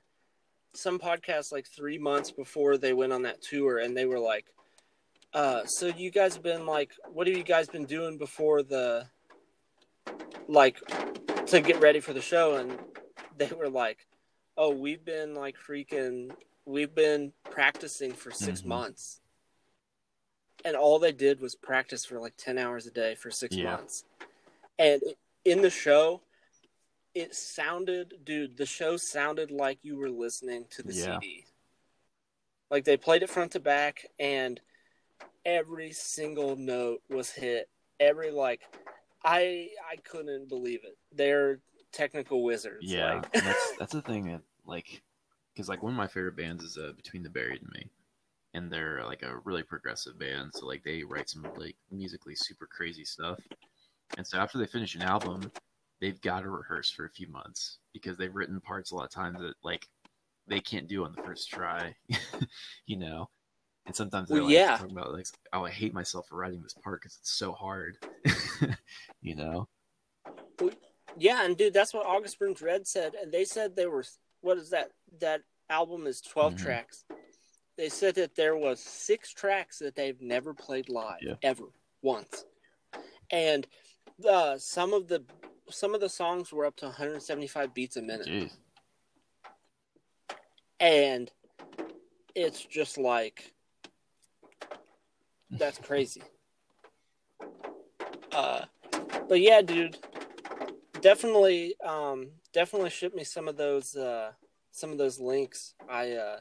[0.74, 4.46] some podcast like three months before they went on that tour, and they were like,
[5.32, 9.06] uh, "So you guys have been like, what have you guys been doing before the
[10.48, 10.80] like
[11.46, 12.78] to get ready for the show?" And
[13.36, 14.06] they were like,
[14.56, 16.34] "Oh, we've been like freaking,
[16.66, 18.66] we've been practicing for 6 Mhm.
[18.66, 19.20] months."
[20.64, 23.76] And all they did was practice for like 10 hours a day for six Yeah.
[23.76, 24.04] months.
[24.78, 25.00] And
[25.44, 26.20] in the show,
[27.20, 31.18] it sounded, dude, the show sounded like you were listening to the Yeah.
[31.20, 31.44] CD.
[32.70, 34.60] Like they played it front to back, and
[35.44, 37.68] every single note was hit.
[37.98, 38.62] Every like,
[39.24, 40.98] I I couldn't believe it.
[41.12, 41.60] They're
[41.92, 42.84] technical wizards.
[42.92, 45.02] Yeah, like- that's that's the thing that like,
[45.54, 47.88] because like one of my favorite bands is uh, Between the Buried and Me,
[48.52, 50.50] and they're like a really progressive band.
[50.54, 53.38] So like they write some like musically super crazy stuff,
[54.18, 55.50] and so after they finish an album,
[56.00, 59.10] they've got to rehearse for a few months because they've written parts a lot of
[59.10, 59.86] times that like
[60.46, 61.94] they can't do on the first try,
[62.86, 63.28] you know.
[63.86, 64.76] And sometimes they Well, like yeah.
[64.76, 67.96] talk about like, oh, I hate myself for writing this part because it's so hard,
[69.22, 69.68] you know.
[71.16, 74.04] Yeah, and dude, that's what August Burns Red said, and they said they were.
[74.40, 74.90] What is that?
[75.20, 76.58] That album is 12 Mhm.
[76.58, 77.04] tracks.
[77.76, 81.34] They said that there was six tracks that they've never played live Yeah.
[81.42, 81.64] ever
[82.02, 82.44] once,
[83.30, 83.66] and
[84.28, 85.24] uh, some of the
[85.70, 88.52] some of the songs were up to 175 beats a minute, Jeez.
[90.80, 91.30] and
[92.34, 93.52] it's just like
[95.50, 96.22] that's crazy.
[98.30, 98.66] Uh,
[99.28, 99.96] but yeah, dude,
[101.00, 104.30] definitely, um, definitely ship me some of those, uh,
[104.70, 105.74] some of those links.
[105.88, 106.40] I, uh,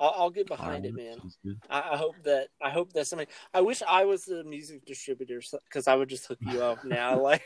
[0.00, 1.22] I'll, I'll get behind it, man.
[1.70, 3.30] I, I hope that I hope that somebody.
[3.52, 7.20] I wish I was the music distributor because I would just hook you up now.
[7.20, 7.42] Like,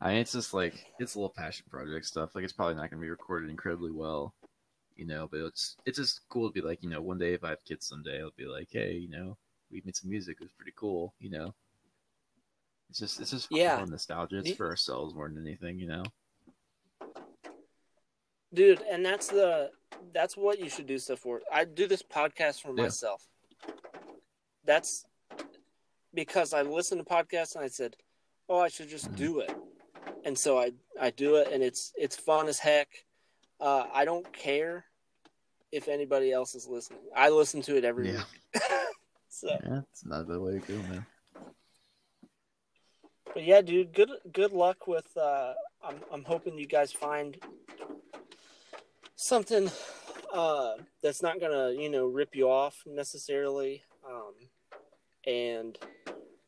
[0.00, 2.34] I mean, it's just like it's a little passion project stuff.
[2.34, 4.34] Like it's probably not going to be recorded incredibly well,
[4.96, 5.28] you know.
[5.30, 7.64] But it's it's just cool to be like, you know, one day if I have
[7.64, 9.36] kids someday, I'll be like, hey, you know,
[9.70, 10.38] we made some music.
[10.40, 11.54] It was pretty cool, you know.
[12.90, 13.84] It's just it's just Yeah.
[13.86, 14.38] nostalgia.
[14.38, 16.04] It's for ourselves more than anything, you know.
[18.52, 19.70] Dude, and that's the
[20.12, 21.40] that's what you should do stuff for.
[21.52, 22.84] I do this podcast for Yeah.
[22.84, 23.26] myself.
[24.64, 25.04] That's
[26.14, 27.96] because I listened to podcasts and I said,
[28.48, 29.16] "Oh, I should just Mhm.
[29.16, 29.50] do it,"
[30.24, 33.04] and so I I do it, and it's it's fun as heck.
[33.60, 34.84] Uh, I don't care
[35.72, 37.10] if anybody else is listening.
[37.14, 38.24] I listen to it every Yeah.
[38.32, 38.52] week.
[39.28, 41.06] so, Yeah, not a bad way to go, man.
[43.34, 45.14] but yeah, dude, good good luck with.
[45.16, 47.36] Uh, I'm I'm hoping you guys find
[49.18, 49.68] something
[50.32, 54.32] uh, that's not gonna you know rip you off necessarily, um,
[55.26, 55.76] and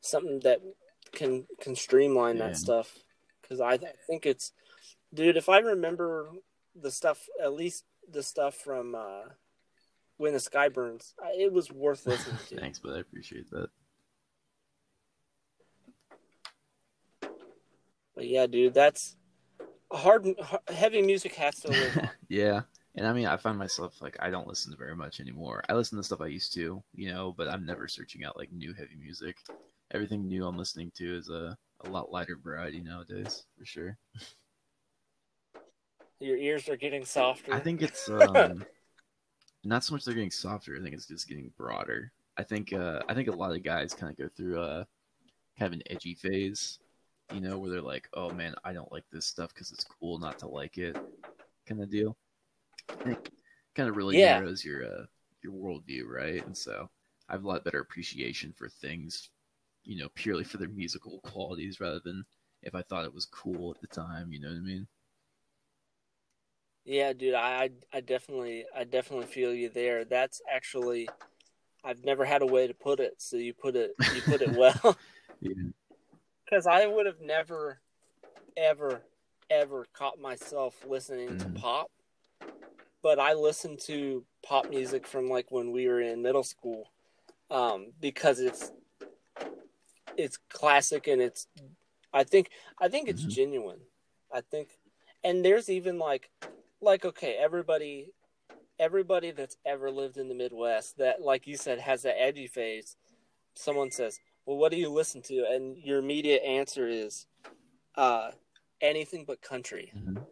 [0.01, 0.60] something that
[1.12, 2.47] can can streamline Yeah.
[2.48, 2.97] that stuff.
[3.42, 4.52] Because I, I think it's,
[5.12, 5.36] dude.
[5.36, 6.30] If I remember
[6.80, 9.22] the stuff, at least the stuff from uh,
[10.18, 12.56] when the sky burns, I- it was worth listening to.
[12.60, 13.68] Thanks, but I appreciate that.
[18.14, 19.16] But yeah, dude, that's
[19.92, 20.26] hard.
[20.68, 22.10] Heavy music has to live on.
[22.28, 22.62] Yeah.
[22.96, 25.62] And I mean, I find myself like I don't listen to very much anymore.
[25.68, 28.52] I listen to stuff I used to, you know, but I'm never searching out like
[28.52, 29.36] new heavy music.
[29.92, 31.54] Everything new I'm listening to is uh
[31.84, 33.96] a lot lighter variety nowadays, for sure.
[36.18, 37.54] Your ears are getting softer.
[37.54, 38.64] I think it's um,
[39.64, 40.76] not so much they're getting softer.
[40.76, 42.12] I think it's just getting broader.
[42.36, 44.86] I think uh, I think a lot of guys kind of go through a
[45.58, 46.78] kind of an edgy phase,
[47.31, 50.19] you know, where they're like, "Oh man, I don't like this stuff because it's cool
[50.19, 50.98] not to like it,"
[51.69, 52.16] kind of deal.
[53.74, 54.20] Kind of really Yeah.
[54.20, 55.07] narrows your uh,
[55.43, 56.44] your worldview, right?
[56.47, 56.89] And so
[57.28, 59.31] I have a lot better appreciation for things,
[59.85, 62.24] you know, purely for their musical qualities rather than
[62.62, 64.32] if I thought it was cool at the time.
[64.32, 64.89] You know what I mean?
[66.85, 70.05] Yeah, dude, I, I I definitely I definitely feel you there.
[70.05, 71.12] That's actually
[71.85, 74.52] I've never had a way to put it, so you put it you put it
[74.55, 74.98] well.
[75.40, 75.70] Yeah.
[76.51, 77.81] Because I would have never,
[78.56, 79.05] ever,
[79.48, 81.55] ever caught myself listening to Mhm.
[81.55, 81.90] pop.
[83.02, 86.93] But I listened to pop music from like when we were in middle school,
[87.51, 88.72] um, because it's
[90.16, 91.47] it's classic and it's
[92.12, 93.28] I think I think it's Mhm.
[93.31, 93.86] genuine.
[94.32, 94.78] I think,
[95.24, 96.31] and there's even like
[96.81, 98.12] like okay, everybody
[98.78, 102.97] everybody that's ever lived in the Midwest that like you said has that edgy phase.
[103.55, 107.26] Someone says, "Well, what do you listen to?" and your immediate answer is
[107.96, 108.32] uh
[108.80, 109.92] anything but country.
[109.94, 110.26] Mhm.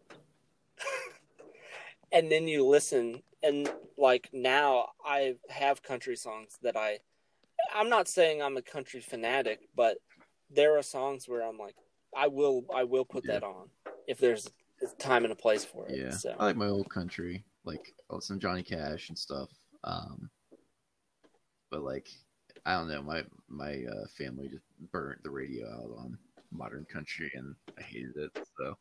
[2.11, 6.99] and then you listen and like now I have country songs that I
[7.73, 9.97] I'm not saying I'm a country fanatic, but
[10.49, 11.75] there are songs where I'm like
[12.15, 13.33] I will I will put Yeah.
[13.33, 13.69] that on
[14.07, 14.51] if there's
[14.97, 15.97] time and a place for it.
[15.97, 19.49] Yeah, So I like my old country, like oh, some Johnny Cash and stuff.
[19.83, 20.29] Um,
[21.69, 22.09] but like,
[22.69, 26.19] I don't know, my my uh, family just burnt the radio out on
[26.51, 28.31] modern country, and I hated it.
[28.59, 28.77] So,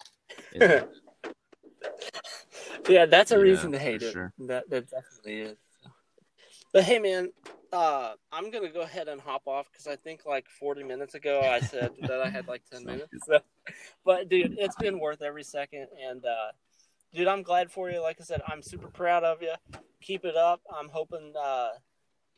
[0.55, 0.83] yeah,
[2.89, 4.13] yeah, that's a Yeah, reason to hate it.
[4.13, 4.35] sure.
[4.41, 5.57] That that definitely is.
[6.71, 7.31] But hey, man,
[7.73, 11.49] uh, I'm gonna go ahead and hop off because I think like 40 minutes ago
[11.49, 13.25] I said that I had like 10 minutes.
[13.25, 13.41] So,
[14.05, 16.53] but dude, it's been worth every second, and uh,
[17.15, 18.03] dude, I'm glad for you.
[18.03, 19.55] Like I said, I'm super proud of you.
[20.03, 20.61] Keep it up.
[20.71, 21.33] I'm hoping.
[21.43, 21.71] Uh,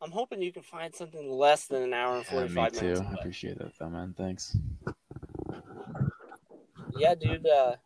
[0.03, 2.85] I'm hoping you can find something less than an hour and Yeah, 45 me too.
[2.87, 3.01] minutes.
[3.03, 4.15] I appreciate that, though, man.
[4.17, 4.57] Thanks.
[6.97, 7.47] yeah, dude.
[7.47, 7.77] Uh,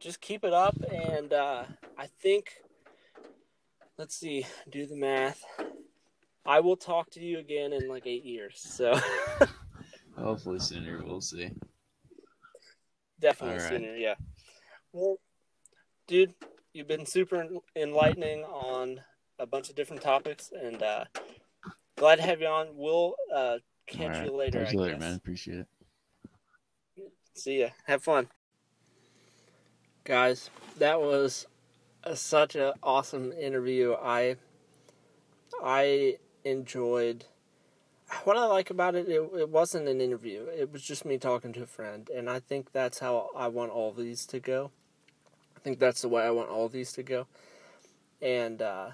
[0.00, 1.64] just keep it up, and uh,
[1.96, 2.48] I think.
[3.96, 4.44] Let's see.
[4.68, 5.44] Do the math.
[6.44, 8.58] I will talk to you again in like eight years.
[8.58, 8.98] So
[10.18, 11.00] Hopefully sooner.
[11.04, 11.50] We'll see.
[13.20, 13.68] definitely right.
[13.68, 13.94] sooner.
[13.96, 14.14] Yeah.
[14.92, 15.18] Well,
[16.08, 16.34] dude,
[16.72, 17.46] you've been super
[17.76, 19.00] enlightening on
[19.38, 21.04] a bunch of different topics, and uh,
[21.96, 22.68] glad to have you on.
[22.74, 24.24] We'll uh, catch All right.
[24.26, 24.58] you later.
[24.60, 25.14] Talk I to you later, man.
[25.14, 25.66] Appreciate it.
[27.34, 27.68] See ya.
[27.86, 28.28] Have fun.
[30.04, 31.46] Guys, that was
[32.04, 33.94] a, such an awesome interview.
[33.94, 34.36] I
[35.62, 37.24] I enjoyed
[38.24, 39.20] what I like about it, it.
[39.34, 40.46] It wasn't an interview.
[40.46, 43.72] It was just me talking to a friend, and I think that's how I want
[43.72, 44.70] all these to go.
[45.56, 47.26] I think that's the way I want all these to go.
[48.20, 48.90] And uh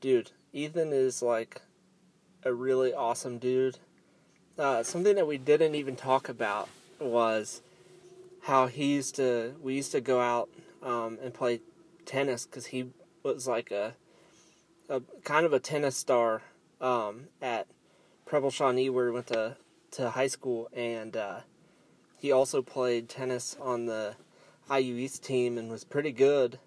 [0.00, 1.62] dude, Ethan is like
[2.44, 3.78] a really awesome dude
[4.58, 6.68] uh, something that we didn't even talk about
[6.98, 7.60] was
[8.42, 10.48] how he used to we used to go out
[10.82, 11.60] um, and play
[12.04, 12.86] tennis because he
[13.22, 13.94] was like a,
[14.88, 16.42] a kind of a tennis star
[16.80, 17.66] um, at
[18.24, 19.56] Preble Shawnee where we went to,
[19.92, 21.40] to high school and uh,
[22.18, 24.14] he also played tennis on the
[24.70, 26.58] IU East team and was pretty good.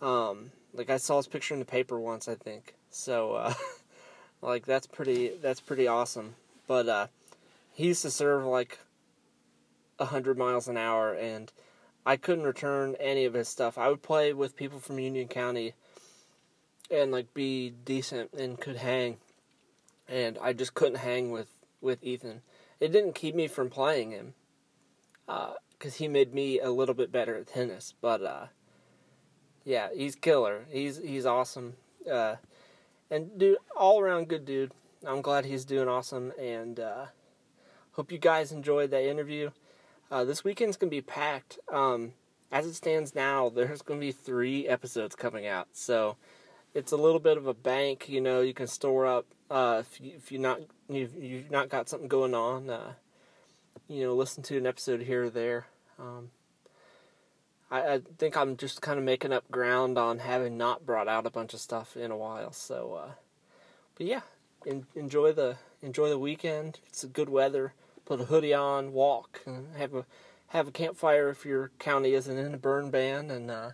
[0.00, 2.74] Um, like I saw his picture in the paper once, I think.
[2.90, 3.54] So, uh,
[4.42, 6.36] like that's pretty that's pretty awesome.
[6.66, 7.06] But uh,
[7.72, 8.78] he used to serve like
[9.98, 11.52] a hundred miles an hour, and
[12.06, 13.76] I couldn't return any of his stuff.
[13.76, 15.74] I would play with people from Union County,
[16.90, 19.18] and like be decent and could hang,
[20.08, 21.48] and I just couldn't hang with
[21.80, 22.42] with Ethan.
[22.80, 24.34] It didn't keep me from playing him,
[25.26, 27.94] because he made me a little bit better at tennis.
[28.00, 28.46] But uh,
[29.68, 30.64] yeah, he's killer.
[30.70, 31.74] He's he's awesome.
[32.10, 32.36] Uh,
[33.10, 34.72] and dude, all around good dude.
[35.06, 37.06] I'm glad he's doing awesome, and uh,
[37.92, 39.50] hope you guys enjoyed that interview.
[40.10, 41.58] Uh, this weekend's gonna be packed.
[41.70, 42.14] Um,
[42.50, 46.16] as it stands now, there's gonna be three episodes coming out, so
[46.72, 48.08] it's a little bit of a bank.
[48.08, 51.68] You know, you can store up uh, if you if you not you've, you've not
[51.68, 52.70] got something going on.
[52.70, 52.92] Uh,
[53.86, 55.66] you know, listen to an episode here or there.
[55.98, 56.30] Um,
[57.70, 61.26] I, I think I'm just kind of making up ground on having not brought out
[61.26, 62.52] a bunch of stuff in a while.
[62.52, 63.10] So, uh,
[63.96, 64.22] but yeah,
[64.66, 66.80] en- enjoy the enjoy the weekend.
[66.88, 67.74] It's good weather.
[68.04, 70.06] Put a hoodie on, walk, and have a
[70.48, 73.70] have a campfire if your county isn't in a burn ban, and uh,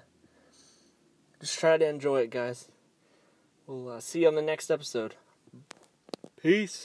[1.40, 2.68] just try to enjoy it, guys.
[3.66, 5.14] We'll uh, see you on the next episode.
[6.42, 6.82] Peace.